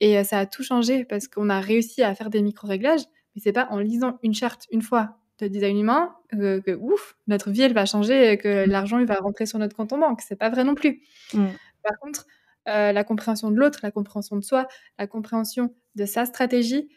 [0.00, 3.04] et euh, ça a tout changé parce qu'on a réussi à faire des micro-réglages,
[3.34, 7.16] mais c'est pas en lisant une charte une fois de design humain euh, que ouf,
[7.26, 8.70] notre vie elle va changer, et que mmh.
[8.70, 10.20] l'argent il va rentrer sur notre compte en banque.
[10.20, 11.00] C'est pas vrai non plus.
[11.32, 11.46] Mmh.
[11.82, 12.26] Par contre,
[12.66, 16.90] la compréhension de l'autre, la compréhension de soi, la compréhension de sa stratégie,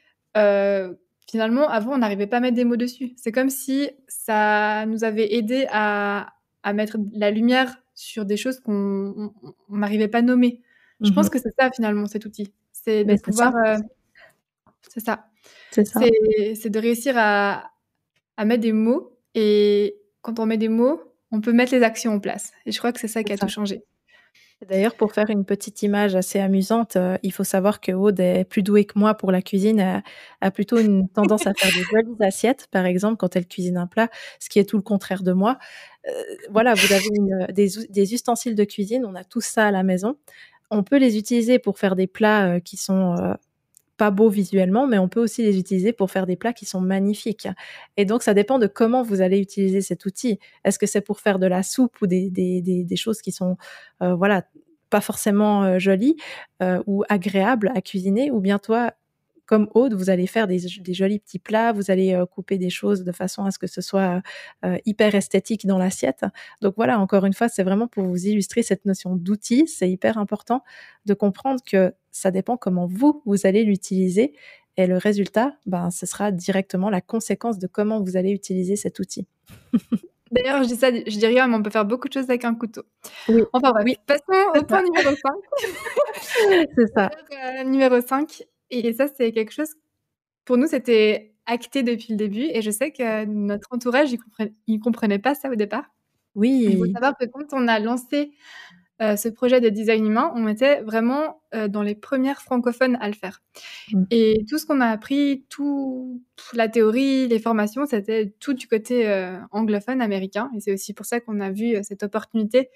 [1.31, 3.13] finalement, avant, on n'arrivait pas à mettre des mots dessus.
[3.15, 6.33] C'est comme si ça nous avait aidé à,
[6.73, 9.33] mettre la lumière sur des choses qu'on
[9.69, 10.61] n'arrivait pas à nommer.
[10.99, 12.53] Je pense mmh que c'est ça, finalement, cet outil.
[12.73, 13.55] C'est de pouvoir.
[13.55, 13.77] Euh,
[14.89, 15.27] c'est ça.
[15.71, 16.01] C'est ça.
[16.53, 17.71] C'est de réussir à,
[18.37, 19.17] à mettre des mots.
[19.33, 22.51] Et quand on met des mots, on peut mettre les actions en place.
[22.65, 23.83] Et je crois que c'est ça qui a tout changé.
[24.67, 28.43] D'ailleurs, pour faire une petite image assez amusante, euh, il faut savoir que Aude est
[28.43, 30.03] plus douée que moi pour la cuisine, a,
[30.39, 33.87] a plutôt une tendance à faire des jolies assiettes, par exemple, quand elle cuisine un
[33.87, 35.57] plat, ce qui est tout le contraire de moi.
[36.07, 36.11] Euh,
[36.51, 39.81] voilà, vous avez une, des, des, ustensiles de cuisine, on a tout ça à la
[39.81, 40.17] maison.
[40.69, 43.15] On peut les utiliser pour faire des plats euh, qui sont
[44.01, 46.81] pas beaux visuellement, mais on peut aussi les utiliser pour faire des plats qui sont
[46.81, 47.47] magnifiques.
[47.97, 50.39] Et donc, ça dépend de comment vous allez utiliser cet outil.
[50.65, 53.57] Est-ce que c'est pour faire de la soupe ou des, des, des, choses qui sont,
[54.01, 54.43] euh, voilà,
[54.91, 56.17] pas forcément euh, jolies
[56.61, 58.93] euh, ou agréables à cuisiner, ou bien toi,
[59.47, 60.59] comme Aude, vous allez faire des,
[60.93, 63.81] jolis petits plats, vous allez euh, couper des choses de façon à ce que ce
[63.81, 64.21] soit
[64.85, 66.25] hyper esthétique dans l'assiette.
[66.61, 69.67] Donc voilà, encore une fois, c'est vraiment pour vous illustrer cette notion d'outil.
[69.67, 70.63] C'est hyper important
[71.05, 74.33] de comprendre que ça dépend comment vous, vous allez l'utiliser.
[74.77, 78.99] Et le résultat, ben, ce sera directement la conséquence de comment vous allez utiliser cet
[78.99, 79.27] outil.
[80.31, 82.45] D'ailleurs, je dis ça, je dis rien, mais on peut faire beaucoup de choses avec
[82.45, 82.83] un couteau.
[83.27, 83.43] Oui.
[83.53, 83.97] Enfin oui.
[84.07, 84.23] passons
[84.55, 85.33] au point numéro 5.
[86.75, 87.09] C'est ça.
[87.33, 89.69] Euh, numéro 5, et ça, c'est quelque chose,
[90.45, 92.45] pour nous, c'était acté depuis le début.
[92.53, 95.85] Et je sais que notre entourage, il comprenait, comprenait pas ça au départ.
[96.35, 96.67] Oui.
[96.69, 98.31] Il faut savoir que quand on a lancé
[99.01, 103.07] euh, ce projet de design humain, on était vraiment euh, dans les premières francophones à
[103.07, 103.41] le faire.
[103.91, 104.03] Mmh.
[104.11, 106.21] Et tout ce qu'on a appris, tout,
[106.53, 110.51] la théorie, les formations, c'était tout du côté euh, anglophone américain.
[110.55, 112.69] Et c'est aussi pour ça qu'on a vu cette opportunité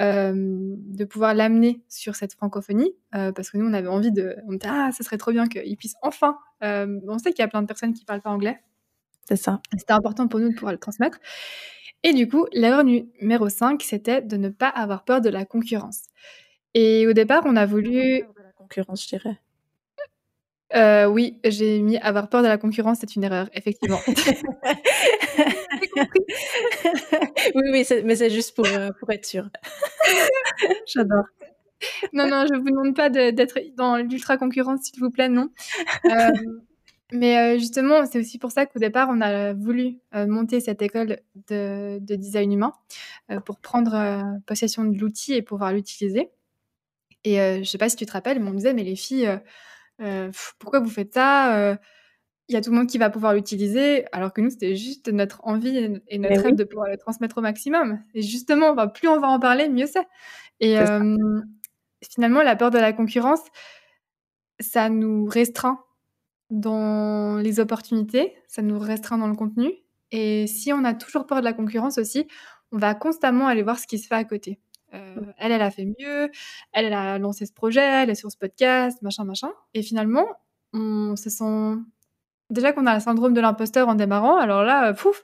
[0.00, 4.36] de pouvoir l'amener sur cette francophonie, parce que nous, on avait envie de...
[4.46, 6.38] On était, ah, ça serait trop bien qu'il puisse enfin...
[6.62, 8.60] on sait qu'il y a plein de personnes qui parlent pas anglais.
[9.28, 9.60] C'est ça.
[9.76, 11.18] C'était important pour nous de pouvoir le transmettre.
[12.04, 16.02] Et du coup, l'erreur numéro 5, c'était de ne pas avoir peur de la concurrence.
[16.74, 18.20] Et au départ, on a voulu...
[18.20, 19.38] De la concurrence, je dirais.
[20.74, 23.98] Euh, oui, j'ai mis avoir peur de la concurrence, c'est une erreur, effectivement.
[24.06, 24.14] oui,
[27.72, 29.48] oui, mais c'est juste pour, euh, pour être sûr.
[30.86, 31.24] J'adore.
[32.12, 35.48] Non, non, je vous demande pas d'être dans l'ultra concurrence, s'il vous plaît, non.
[36.04, 36.30] Euh,
[37.12, 41.18] mais justement, c'est aussi pour ça qu'au départ, on a voulu monter cette école
[41.48, 42.72] de, de design humain
[43.44, 46.30] pour prendre possession de l'outil et pouvoir l'utiliser.
[47.24, 49.40] Et je sais pas si tu te rappelles, mais on me disait, mais les filles
[50.00, 51.76] euh, pourquoi vous faites ça
[52.48, 55.08] Il y a tout le monde qui va pouvoir l'utiliser, alors que nous, c'était juste
[55.08, 58.02] notre envie et notre rêve de pouvoir le transmettre au maximum.
[58.14, 60.06] Et justement, plus on va en parler, mieux c'est.
[60.60, 60.76] Et
[62.10, 63.42] finalement, la peur de la concurrence,
[64.60, 65.84] ça nous restreint
[66.50, 69.72] dans les opportunités, ça nous restreint dans le contenu.
[70.10, 72.26] Et si on a toujours peur de la concurrence aussi,
[72.72, 74.58] on va constamment aller voir ce qui se fait à côté.
[74.94, 76.30] Euh, elle, elle a fait mieux,
[76.72, 79.50] elle, elle a lancé ce projet, elle est sur ce podcast, machin, machin.
[79.74, 80.26] Et finalement,
[80.72, 81.74] on se sent...
[82.50, 85.22] Déjà qu'on a le syndrome de l'imposteur en démarrant, alors là, pouf,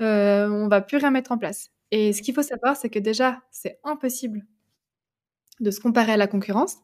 [0.00, 1.70] euh, on va plus rien mettre en place.
[1.90, 4.42] Et ce qu'il faut savoir, c'est que déjà, c'est impossible
[5.60, 6.78] de se comparer à la concurrence.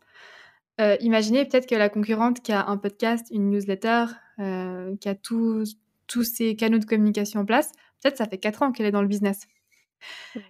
[0.80, 4.06] Euh, imaginez peut-être que la concurrente qui a un podcast, une newsletter,
[4.38, 5.76] euh, qui a tous
[6.22, 9.08] ces canaux de communication en place, peut-être ça fait 4 ans qu'elle est dans le
[9.08, 9.46] business.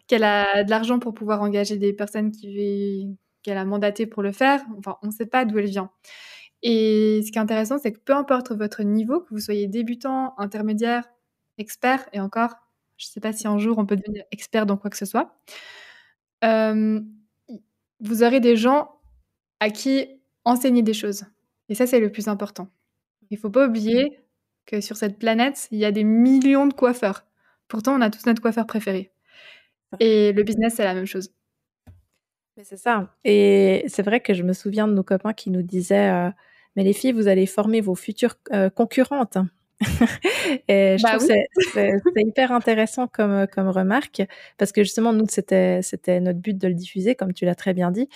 [0.06, 4.62] Qu'elle a de l'argent pour pouvoir engager des personnes qu'elle a mandatées pour le faire.
[4.78, 5.90] Enfin, on ne sait pas d'où elle vient.
[6.62, 10.34] Et ce qui est intéressant, c'est que peu importe votre niveau, que vous soyez débutant,
[10.38, 11.08] intermédiaire,
[11.58, 12.54] expert, et encore,
[12.98, 15.06] je ne sais pas si un jour on peut devenir expert dans quoi que ce
[15.06, 15.40] soit,
[16.44, 17.00] euh,
[18.00, 19.00] vous aurez des gens
[19.58, 21.24] à qui enseigner des choses.
[21.68, 22.68] Et ça, c'est le plus important.
[23.30, 24.20] Il ne faut pas oublier
[24.66, 27.24] que sur cette planète, il y a des millions de coiffeurs.
[27.68, 29.12] Pourtant, on a tous notre coiffeur préféré.
[30.00, 31.30] Et le business, c'est la même chose.
[32.56, 33.14] Mais c'est ça.
[33.24, 36.30] Et c'est vrai que je me souviens de nos copains qui nous disaient euh,
[36.76, 39.38] Mais les filles, vous allez former vos futures euh, concurrentes.
[40.68, 41.34] Et je bah trouve que
[41.72, 44.22] c'est hyper intéressant comme, comme remarque,
[44.58, 45.80] parce que justement, nous, c'était
[46.20, 48.08] notre but de le diffuser, comme tu l'as très bien dit.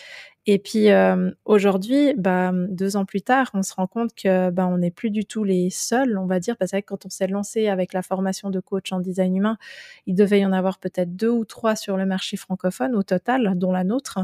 [0.47, 4.67] Et puis euh, aujourd'hui, bah, deux ans plus tard, on se rend compte que bah,
[4.67, 7.29] on n'est plus du tout les seuls, on va dire, parce que quand on s'est
[7.29, 9.57] lancé avec la formation de coach en design humain,
[10.07, 13.55] il devait y en avoir peut-être deux ou trois sur le marché francophone au total,
[13.57, 14.19] dont la nôtre.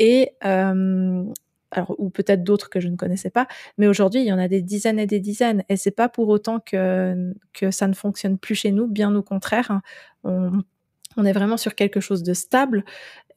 [0.00, 1.24] Et euh,
[1.74, 3.46] alors, ou peut-être d'autres que je ne connaissais pas,
[3.78, 5.64] mais aujourd'hui, il y en a des dizaines et des dizaines.
[5.68, 7.34] Et c'est pas pour autant que,
[7.70, 9.80] ça ne fonctionne plus chez nous, bien au contraire.
[10.24, 10.62] On,
[11.16, 12.84] on est vraiment sur quelque chose de stable.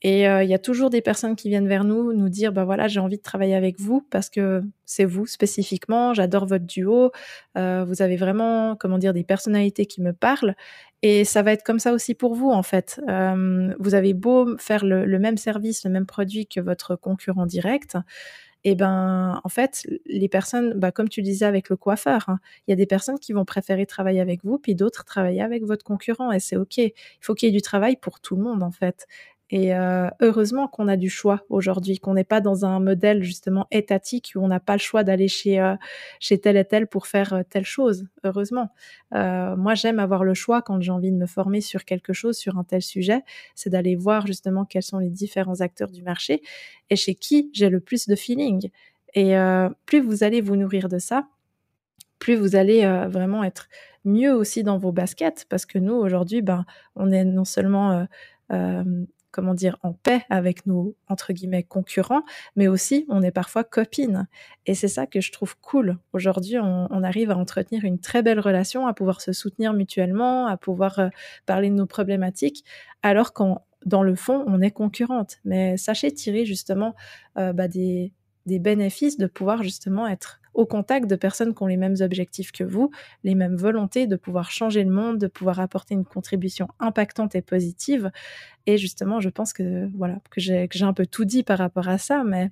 [0.04, 2.66] Et euh, il y a toujours des personnes qui viennent vers nous, nous dire, bah
[2.66, 7.12] voilà, j'ai envie de travailler avec vous parce que c'est vous spécifiquement, j'adore votre duo,
[7.58, 10.56] euh, vous avez vraiment, comment dire, des personnalités qui me parlent.
[11.02, 13.02] Et ça va être comme ça aussi pour vous, en fait.
[13.10, 17.98] Euh, vous avez beau faire le, même service, le même produit que votre concurrent direct
[18.64, 22.72] et ben en fait les personnes, bah, comme tu disais avec le coiffeur, hein, il
[22.72, 25.86] y a des personnes qui vont préférer travailler avec vous, puis d'autres travailler avec votre
[25.86, 26.78] concurrent, et c'est ok.
[26.78, 29.08] Il faut qu'il y ait du travail pour tout le monde en fait.
[29.50, 33.66] Et euh, heureusement qu'on a du choix aujourd'hui, qu'on n'est pas dans un modèle justement
[33.72, 35.76] étatique où on n'a pas le choix d'aller chez euh,
[36.20, 38.06] chez tel et tel pour faire euh, telle chose.
[38.26, 38.72] Heureusement,
[39.12, 42.58] moi j'aime avoir le choix quand j'ai envie de me former sur quelque chose, sur
[42.58, 43.24] un tel sujet,
[43.56, 46.42] c'est d'aller voir justement quels sont les différents acteurs du marché
[46.90, 48.70] et chez qui j'ai le plus de feeling.
[49.14, 49.34] Et
[49.86, 51.28] plus vous allez vous nourrir de ça,
[52.20, 53.70] plus vous allez vraiment être
[54.04, 58.06] mieux aussi dans vos baskets parce que nous aujourd'hui, ben on est non seulement
[59.38, 62.24] comment dire, en paix avec nos, entre guillemets, concurrents,
[62.56, 64.28] mais aussi on est parfois copines.
[64.66, 66.00] Et c'est ça que je trouve cool.
[66.12, 70.58] Aujourd'hui, on, arrive à entretenir une très belle relation, à pouvoir se soutenir mutuellement, à
[70.58, 71.10] pouvoir euh,
[71.46, 72.66] parler de nos problématiques,
[73.04, 75.38] alors qu'en dans le fond, on est concurrente.
[75.46, 76.96] Mais sachez tirer justement
[77.38, 78.12] euh, bah, des,
[78.48, 82.52] des bénéfices de pouvoir justement être au contact de personnes qui ont les mêmes objectifs
[82.52, 82.90] que vous,
[83.24, 87.44] les mêmes volontés de pouvoir changer le monde, de pouvoir apporter une contribution impactante et
[87.44, 88.10] positive.
[88.66, 92.00] Et justement, je pense que voilà que j'ai un peu tout dit par rapport à
[92.00, 92.50] ça, mais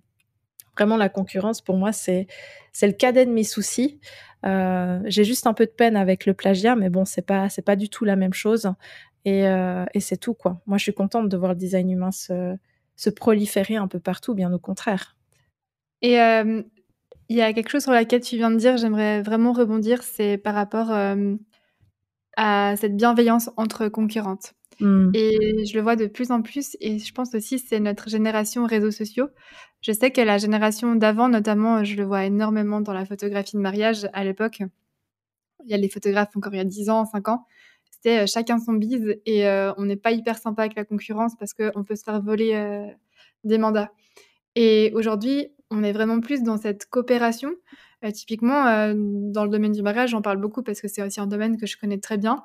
[0.76, 2.28] vraiment la concurrence pour moi c'est
[2.74, 4.00] c'est le cadet de mes soucis.
[4.46, 7.64] Euh, j'ai juste un peu de peine avec le plagiat, mais bon c'est pas c'est
[7.64, 8.72] pas du tout la même chose.
[9.24, 10.62] Et, euh, et c'est tout quoi.
[10.68, 12.56] Moi je suis contente de voir le design humain se,
[12.96, 15.16] se proliférer un peu partout, bien au contraire.
[16.06, 16.62] Et euh,
[17.30, 20.38] il y a quelque chose sur laquelle tu viens de dire, j'aimerais vraiment rebondir, c'est
[20.38, 20.92] par rapport
[22.38, 24.54] à cette bienveillance entre concurrentes.
[24.80, 25.10] Mmh.
[25.16, 28.68] Et je le vois de plus en plus, et je pense aussi c'est notre génération
[28.68, 29.30] réseaux sociaux.
[29.82, 33.62] Je sais que la génération d'avant, notamment, je le vois énormément dans la photographie de
[33.62, 34.62] mariage à l'époque.
[35.64, 37.48] Il y a les photographes encore il y a 10 ans, 5 ans.
[37.90, 41.84] C'était chacun son bise et on n'est pas hyper sympa avec la concurrence parce qu'on
[41.84, 42.94] peut se faire voler
[43.44, 43.90] des mandats.
[44.56, 47.52] Et aujourd'hui, on est vraiment plus dans cette coopération.
[48.04, 51.20] Euh, typiquement, euh, dans le domaine du mariage, j'en parle beaucoup parce que c'est aussi
[51.20, 52.44] un domaine que je connais très bien.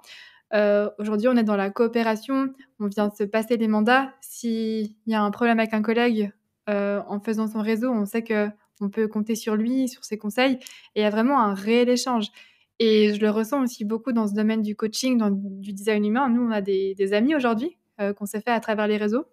[0.53, 4.13] Euh, aujourd'hui, on est dans la coopération, on vient se passer les mandats.
[4.21, 6.33] S'il y a un problème avec un collègue,
[6.69, 10.53] en faisant son réseau, on sait qu'on peut compter sur lui, sur ses conseils,
[10.95, 12.29] et il y a vraiment un réel échange.
[12.79, 16.29] Et je le ressens aussi beaucoup dans ce domaine du coaching, dans, du design humain.
[16.29, 17.77] Nous, on a des, des amis aujourd'hui
[18.17, 19.25] qu'on s'est fait à travers les réseaux.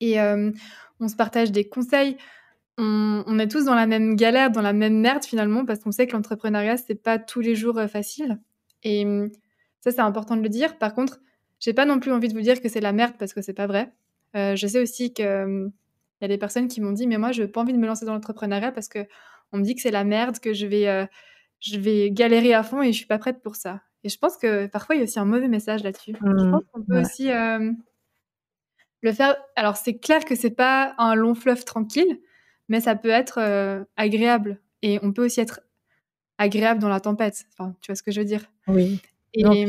[0.00, 2.16] Et on se partage des conseils,
[2.76, 6.06] on, est tous dans la même galère, dans la même merde finalement, parce qu'on sait
[6.06, 8.40] que l'entrepreneuriat, c'est pas tous les jours euh, facile.
[8.82, 9.30] Et hum,
[9.80, 10.78] ça, c'est important de le dire.
[10.78, 11.20] Par contre,
[11.60, 13.54] j'ai pas non plus envie de vous dire que c'est la merde parce que c'est
[13.54, 13.92] pas vrai.
[14.36, 15.72] Euh, je sais aussi qu'il hum,
[16.20, 17.86] y a des personnes qui m'ont dit, mais moi, je n'ai pas envie de me
[17.86, 19.06] lancer dans l'entrepreneuriat parce que
[19.52, 21.06] on me dit que c'est la merde, que je vais, euh,
[21.60, 23.82] je vais galérer à fond et je suis pas prête pour ça.
[24.02, 26.14] Et je pense que parfois il y a aussi un mauvais message là-dessus.
[26.20, 26.50] je mmh.
[26.50, 27.28] pense qu'on peut aussi
[29.04, 29.36] le faire.
[29.56, 32.20] Alors c'est clair que c'est pas un long fleuve tranquille,
[32.68, 35.60] mais ça peut être agréable et on peut aussi être
[36.38, 37.44] agréable dans la tempête.
[37.52, 38.44] Enfin, tu vois ce que je veux dire?
[38.66, 39.00] Oui.
[39.34, 39.66] Et il y a rien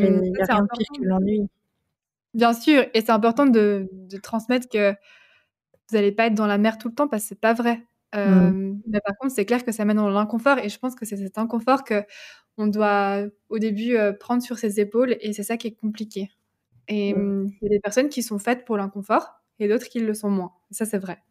[0.62, 1.50] de pire que l'ennui.
[2.34, 6.58] Bien sûr, et c'est important de, de, transmettre que vous n'allez pas être dans la
[6.58, 7.78] mer tout le temps parce que c'est pas vrai.
[8.14, 8.18] Mmh.
[8.18, 11.06] Euh, mais par contre, c'est clair que ça mène dans l'inconfort et je pense que
[11.06, 12.04] c'est cet inconfort que
[12.58, 16.30] on doit au début euh, prendre sur ses épaules et c'est ça qui est compliqué.
[16.88, 17.18] Et mmh.
[17.18, 20.14] Mmh, il y a des personnes qui sont faites pour l'inconfort et d'autres qui le
[20.14, 20.52] sont moins.
[20.72, 21.24] Ça, c'est vrai.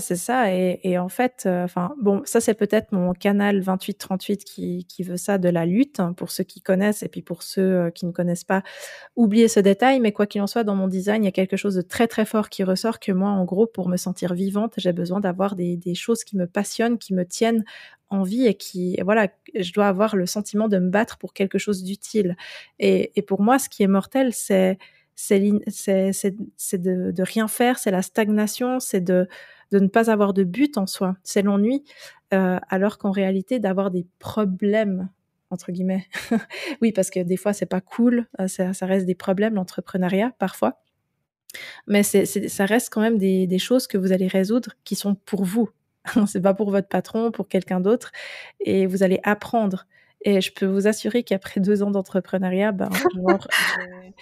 [0.00, 0.52] C'est ça.
[0.52, 5.16] Et, en fait, euh, enfin, bon, ça c'est peut-être mon canal 2838 qui, qui veut
[5.16, 8.04] ça de la lutte hein, pour ceux qui connaissent et puis pour ceux euh, qui
[8.06, 8.62] ne connaissent pas,
[9.14, 10.00] oubliez ce détail.
[10.00, 12.08] Mais quoi qu'il en soit, dans mon design, il y a quelque chose de très
[12.08, 15.54] très fort qui ressort que moi, en gros, pour me sentir vivante, j'ai besoin d'avoir
[15.54, 17.64] des, choses qui me passionnent, qui me tiennent
[18.10, 21.58] en vie et qui, voilà, je dois avoir le sentiment de me battre pour quelque
[21.58, 22.36] chose d'utile.
[22.80, 24.78] Et, pour moi, ce qui est mortel, c'est
[25.16, 29.28] de rien faire, c'est la stagnation, c'est de
[29.72, 31.84] de ne pas avoir de but en soi, c'est l'ennui,
[32.34, 35.08] euh, alors qu'en réalité d'avoir des problèmes
[35.50, 36.06] entre guillemets.
[36.82, 40.80] oui, parce que des fois c'est pas cool, euh, ça, reste des problèmes l'entrepreneuriat parfois,
[41.86, 45.44] mais ça reste quand même des, des, choses que vous allez résoudre qui sont pour
[45.44, 45.70] vous.
[46.26, 48.12] c'est pas pour votre patron, pour quelqu'un d'autre,
[48.60, 49.86] et vous allez apprendre.
[50.22, 52.90] Et je peux vous assurer qu'après deux ans d'entrepreneuriat, ben,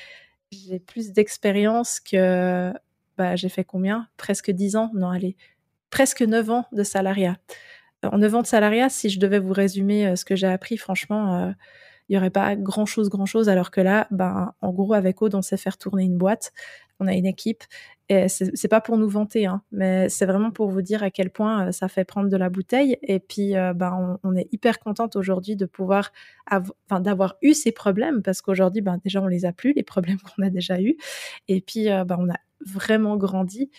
[0.53, 2.73] j'ai plus d'expérience que
[3.17, 4.09] bah, j'ai fait combien?
[4.17, 4.91] Presque 10 ans?
[4.95, 5.37] Non, allez,
[5.91, 7.37] presque 9 ans de salariat.
[8.05, 10.77] En 9 ans de salariat, si je devais vous résumer euh, ce que j'ai appris,
[10.77, 11.53] franchement, euh,
[12.09, 13.49] il n'y aurait pas grand chose, grand chose.
[13.49, 16.53] Alors que là, ben, en gros, avec Aude, on sait faire tourner une boîte.
[17.01, 17.63] On a une équipe.
[18.11, 21.31] Et c'est pas pour nous vanter, hein, mais c'est vraiment pour vous dire à quel
[21.31, 22.99] point euh, ça fait prendre de la bouteille.
[23.03, 26.13] Et puis, ben, on, est hyper contente aujourd'hui de pouvoir,
[26.51, 30.19] enfin, d'avoir eu ces problèmes parce qu'aujourd'hui, ben, déjà, on les a plus, les problèmes
[30.37, 30.97] qu'on a déjà eus.
[31.49, 33.71] Et puis, ben, on a vraiment grandi.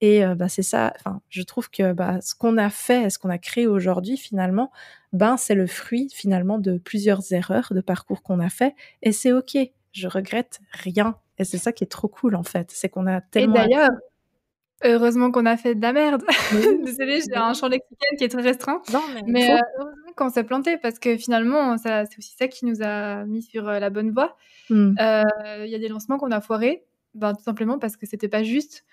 [0.00, 3.18] Et euh, bah, c'est ça, enfin, je trouve que bah, ce qu'on a fait, ce
[3.18, 4.70] qu'on a créé aujourd'hui, finalement,
[5.12, 8.74] ben, c'est le fruit finalement de plusieurs erreurs de parcours qu'on a fait.
[9.02, 9.56] Et c'est OK,
[9.92, 11.16] je regrette rien.
[11.38, 12.70] Et c'est ça qui est trop cool, en fait.
[12.70, 13.54] C'est qu'on a tellement.
[13.54, 13.90] Et d'ailleurs,
[14.84, 16.22] heureusement qu'on a fait de la merde.
[16.84, 18.82] Désolée, j'ai un champ lexical qui est très restreint.
[18.92, 22.82] Non, mais, euh, heureusement qu'on s'est planté parce que finalement, c'est aussi ça qui nous
[22.82, 24.36] a mis sur euh, la bonne voie.
[24.70, 24.96] Mmh.
[24.98, 28.42] Il y a des lancements qu'on a foirés ben, tout simplement parce que c'était pas
[28.42, 28.84] juste.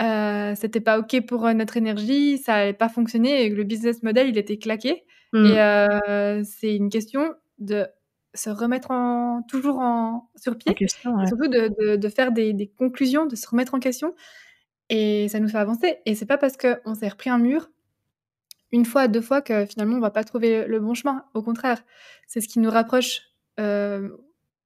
[0.00, 4.02] Euh, c'était pas OK pour euh, notre énergie, ça n'allait pas fonctionner et le business
[4.02, 5.04] model, il était claqué.
[5.32, 5.46] Mmh.
[5.46, 7.86] Et euh, c'est une question de
[8.34, 13.34] se remettre en, toujours en, sur pied, surtout de, de, faire des, des, conclusions, de
[13.34, 14.14] se remettre en question.
[14.90, 15.96] Et ça nous fait avancer.
[16.04, 17.70] Et c'est pas parce qu'on s'est repris un mur
[18.72, 21.24] une fois, deux fois que finalement on va pas trouver le bon chemin.
[21.34, 21.82] Au contraire,
[22.26, 23.22] c'est ce qui nous rapproche
[23.60, 24.10] euh,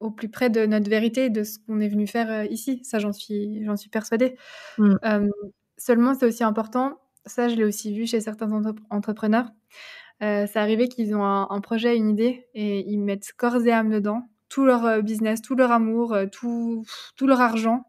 [0.01, 2.81] au plus près de notre vérité, de ce qu'on est venu faire euh, ici.
[2.83, 4.37] Ça, j'en suis, j'en suis persuadée.
[4.79, 4.95] Mm.
[5.05, 5.29] Euh,
[5.77, 6.99] seulement, c'est aussi important.
[7.27, 8.51] Ça, je l'ai aussi vu chez certains
[8.89, 9.51] entrepreneurs.
[10.23, 13.91] Euh, c'est arrivé qu'ils ont un, projet, une idée, et ils mettent corps et âme
[13.91, 16.85] dedans, tout leur business, tout leur amour, tout,
[17.17, 17.85] tout leur argent.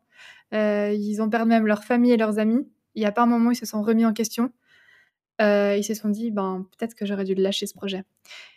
[0.53, 2.68] ils ont perdu même leur famille et leurs amis.
[2.95, 4.51] Il n'y a pas un moment où ils se sont remis en question.
[5.42, 8.04] Euh, ils se sont dit, ben, peut-être que j'aurais dû lâcher ce projet.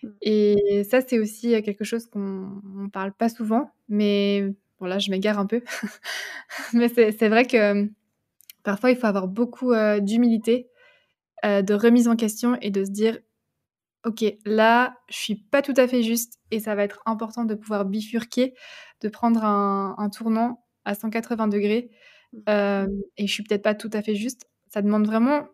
[0.03, 0.09] Mmh.
[0.23, 5.11] Et ça, c'est aussi quelque chose qu'on ne parle pas souvent, mais bon, là, je
[5.11, 5.63] m'égare un peu.
[6.73, 7.89] mais c'est vrai que
[8.63, 10.69] parfois, il faut avoir beaucoup d'humilité,
[11.43, 13.19] de remise en question et de se dire,
[14.05, 17.55] OK, là, je suis pas tout à fait juste et ça va être important de
[17.55, 18.55] pouvoir bifurquer,
[19.01, 21.91] de prendre un, tournant à 180 degrés.
[22.33, 22.87] Mmh.
[23.17, 24.51] et je suis peut-être pas tout à fait juste.
[24.69, 25.47] Ça demande vraiment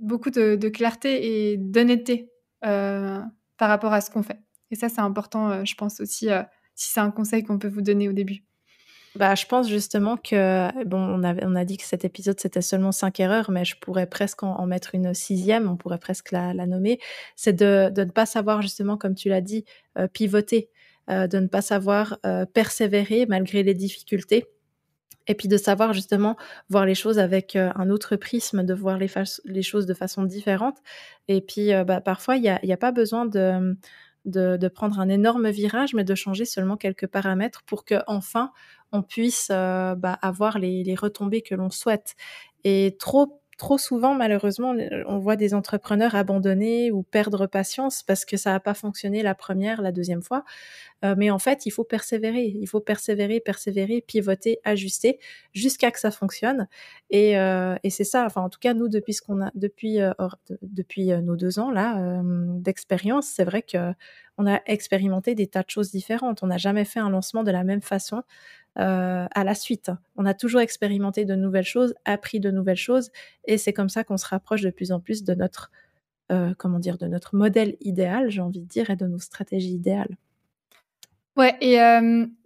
[0.00, 2.30] beaucoup de, clarté et d'honnêteté
[2.64, 3.20] euh,
[3.56, 4.40] par rapport à ce qu'on fait.
[4.70, 6.42] Et ça, c'est important, euh, je pense aussi, euh,
[6.74, 8.44] si c'est un conseil qu'on peut vous donner au début.
[9.16, 12.62] Bah, je pense justement que, bon, on, avait, on a dit que cet épisode, c'était
[12.62, 16.54] seulement cinq erreurs, mais je pourrais presque en, mettre une sixième, on pourrait presque la,
[16.54, 17.00] nommer.
[17.34, 19.64] C'est de, de, ne pas savoir, justement, comme tu l'as dit,
[20.12, 20.70] pivoter,
[21.08, 22.18] de ne pas savoir
[22.54, 24.46] persévérer malgré les difficultés
[25.26, 26.36] et puis de savoir justement
[26.68, 30.78] voir les choses avec euh, un autre prisme, de voir les, choses de façon différente.
[31.28, 33.76] Et puis euh, bah, parfois, il n'y a, a, pas besoin de,
[34.24, 38.50] de, prendre un énorme virage, mais de changer seulement quelques paramètres pour que enfin
[38.92, 42.14] on puisse euh, bah, avoir les, les, retombées que l'on souhaite.
[42.64, 44.74] Et trop trop souvent, malheureusement,
[45.06, 49.34] on voit des entrepreneurs abandonner ou perdre patience parce que ça n'a pas fonctionné la
[49.34, 50.44] première, la deuxième fois.
[51.04, 55.18] Euh, mais en fait, il faut persévérer, il faut persévérer, persévérer, pivoter, ajuster
[55.52, 56.68] jusqu'à que ça fonctionne.
[57.10, 58.24] Et, euh, c'est ça.
[58.24, 60.12] Enfin, en tout cas, nous, depuis qu'on a, depuis euh,
[60.62, 63.92] depuis nos deux ans là d'expérience, c'est vrai que
[64.38, 66.42] on a expérimenté des tas de choses différentes.
[66.42, 68.22] On n'a jamais fait un lancement de la même façon.
[68.76, 69.90] À la suite.
[70.16, 73.10] On a toujours expérimenté de nouvelles choses, appris de nouvelles choses,
[73.44, 75.70] et c'est comme ça qu'on se rapproche de plus en plus de notre,
[76.56, 80.16] comment dire, de notre modèle idéal, j'ai envie de dire, et de nos stratégies idéales.
[81.36, 81.78] Ouais et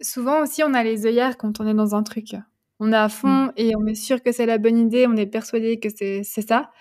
[0.01, 2.35] souvent aussi, on a les œillères quand on est dans un truc.
[2.79, 3.09] On est à mmh.
[3.09, 6.23] fond et on est sûr que c'est la bonne idée, on est persuadé que c'est
[6.23, 6.71] ça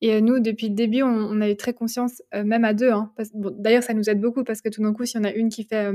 [0.00, 2.90] et nous, depuis le début, on a eu très conscience, même à deux.
[2.90, 5.48] hein, d'ailleurs, ça nous aide beaucoup parce que tout d'un coup, si on a une
[5.48, 5.90] qui fait,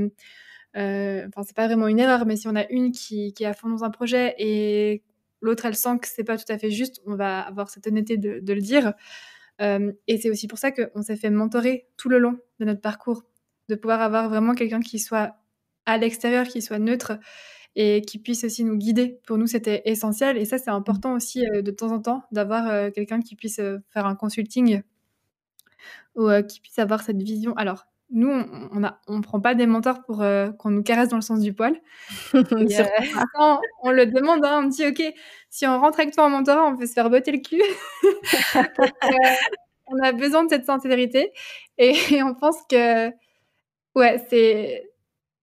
[0.76, 3.54] enfin, c'est pas vraiment une erreur, mais si on a une qui qui est à
[3.54, 5.04] fond dans un projet et
[5.42, 8.18] l'autre, elle sent que c'est pas tout à fait juste, on va avoir cette honnêteté
[8.18, 8.94] de de le dire,
[9.60, 13.24] et c'est aussi pour ça qu'on s'est fait mentorer tout le long de notre parcours,
[13.70, 15.36] de pouvoir avoir vraiment quelqu'un qui soit
[15.86, 17.14] à l'extérieur, qui soit neutre
[17.76, 19.20] et qui puisse aussi nous guider.
[19.26, 20.38] Pour nous, c'était essentiel.
[20.38, 23.60] Et ça, c'est important aussi euh, de temps en temps d'avoir euh, quelqu'un qui puisse
[23.60, 24.82] euh, faire un consulting
[26.16, 27.54] ou qui puisse avoir cette vision.
[27.56, 30.24] Alors, nous, on ne on prend pas des mentors pour
[30.60, 31.76] qu'on nous caresse dans le sens du poil.
[32.34, 35.02] on le demande, hein, on dit, OK,
[35.50, 37.62] si on rentre avec toi en mentorat, on peut se faire botter le cul.
[39.88, 41.32] on a besoin de cette sincérité.
[41.78, 43.10] Et, et on pense que,
[43.96, 44.90] ouais, c'est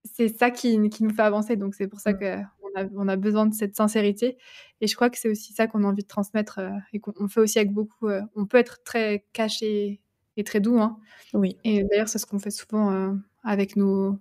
[0.04, 1.56] c'est ça qui, nous fait avancer.
[1.56, 2.18] Donc, c'est pour ça mmh.
[2.18, 4.36] qu'on a, on a besoin de cette sincérité.
[4.80, 7.28] Et je crois que c'est aussi ça qu'on a envie de transmettre euh, et qu'on
[7.28, 8.08] fait aussi avec beaucoup.
[8.08, 10.00] Euh, on peut être très caché
[10.40, 10.80] et très doux.
[10.80, 10.98] Hein.
[11.34, 11.56] Oui.
[11.64, 13.12] Et d'ailleurs, c'est ce qu'on fait souvent euh,
[13.44, 14.18] avec nos,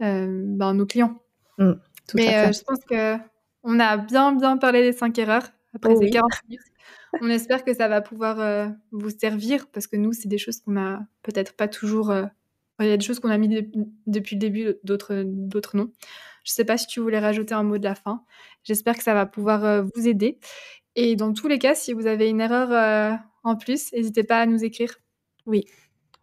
[0.00, 1.20] ben, nos clients.
[1.58, 1.72] Mmh,
[2.14, 6.30] Mais je pense qu'on a bien, bien parlé des cinq erreurs après oh ces 40
[6.48, 6.62] minutes.
[7.20, 10.72] On espère que ça va pouvoir vous servir parce que nous, c'est des choses qu'on
[10.72, 12.12] n'a peut-être pas toujours
[12.80, 13.48] il y a des choses qu'on a mis
[14.06, 15.90] depuis le début, d'autres, d'autres non.
[16.44, 18.22] Je ne sais pas si tu voulais rajouter un mot de la fin.
[18.64, 20.38] J'espère que ça va pouvoir euh, vous aider.
[20.96, 24.40] Et dans tous les cas, si vous avez une erreur euh, en plus, n'hésitez pas
[24.40, 24.96] à nous écrire.
[25.46, 25.66] Oui,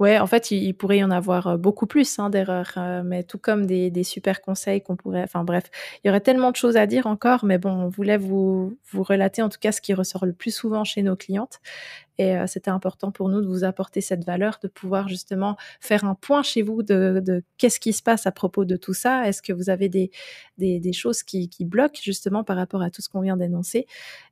[0.02, 3.24] Ouais, en fait, il, pourrait y en avoir euh, beaucoup plus hein, d'erreurs, euh, mais
[3.24, 5.22] tout comme des, super conseils qu'on pourrait.
[5.22, 5.66] Enfin bref,
[6.04, 9.04] il y aurait tellement de choses à dire encore, mais bon, on voulait vous, vous
[9.04, 11.60] relater en tout cas ce qui ressort le plus souvent chez nos clientes.
[12.18, 16.04] Et euh, c'était important pour nous de vous apporter cette valeur, de pouvoir justement faire
[16.04, 19.28] un point chez vous de, qu'est-ce qui se passe à propos de tout ça.
[19.28, 20.10] Est-ce que vous avez des,
[20.58, 23.86] des, des choses qui, qui, bloquent justement par rapport à tout ce qu'on vient d'énoncer?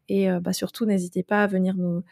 [0.07, 2.03] Et bah, surtout, n'hésitez pas à venir nous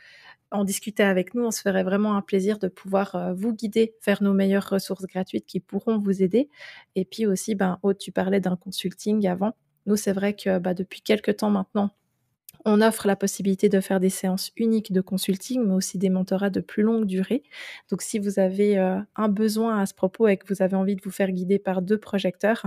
[0.52, 1.44] en discuter avec nous.
[1.46, 5.06] On se ferait vraiment un plaisir de pouvoir euh, vous guider vers nos meilleures ressources
[5.06, 6.50] gratuites qui pourront vous aider.
[6.96, 9.56] Et puis aussi, ben, Aude, tu parlais d'un consulting avant.
[9.86, 11.92] Nous, c'est vrai que bah, depuis quelques temps maintenant,
[12.66, 16.50] on offre la possibilité de faire des séances uniques de consulting, mais aussi des mentorats
[16.50, 17.44] de plus longue durée.
[17.90, 20.98] Donc, si vous avez euh, un besoin à ce propos et que vous avez envie
[20.98, 22.66] de vous faire guider par deux projecteurs,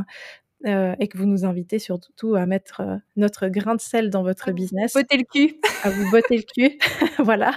[0.67, 4.23] euh, et que vous nous invitez surtout à mettre euh, notre grain de sel dans
[4.23, 4.93] votre business.
[4.93, 5.59] Botter le cul.
[5.83, 6.79] À vous botter le cul,
[7.19, 7.53] voilà.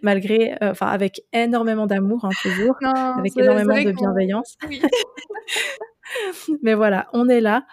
[0.00, 4.56] Malgré, euh, enfin, avec énormément d'amour, hein, toujours, avec énormément de bienveillance.
[6.62, 7.66] Mais voilà, on est là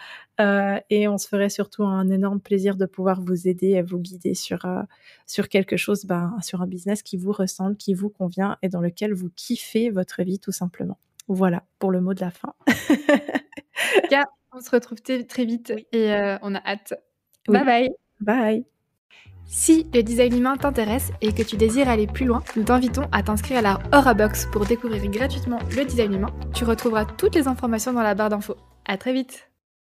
[0.89, 4.33] et on se ferait surtout un énorme plaisir de pouvoir vous aider et vous guider
[4.33, 4.67] sur,
[5.25, 8.81] sur quelque chose, ben, sur un business qui vous ressemble, qui vous convient et dans
[8.81, 10.97] lequel vous kiffez votre vie tout simplement.
[11.29, 12.53] Voilà pour le mot de la fin.
[14.57, 16.93] On se retrouve très vite et euh, on a hâte.
[17.45, 17.89] Bye bye.
[18.21, 18.65] Bye.
[19.45, 23.21] Si le design humain t'intéresse et que tu désires aller plus loin, nous t'invitons à
[23.21, 26.33] t'inscrire à la Aura Box pour découvrir gratuitement le design humain.
[26.53, 28.55] Tu retrouveras toutes les informations dans la barre d'infos.
[28.85, 29.49] À très vite.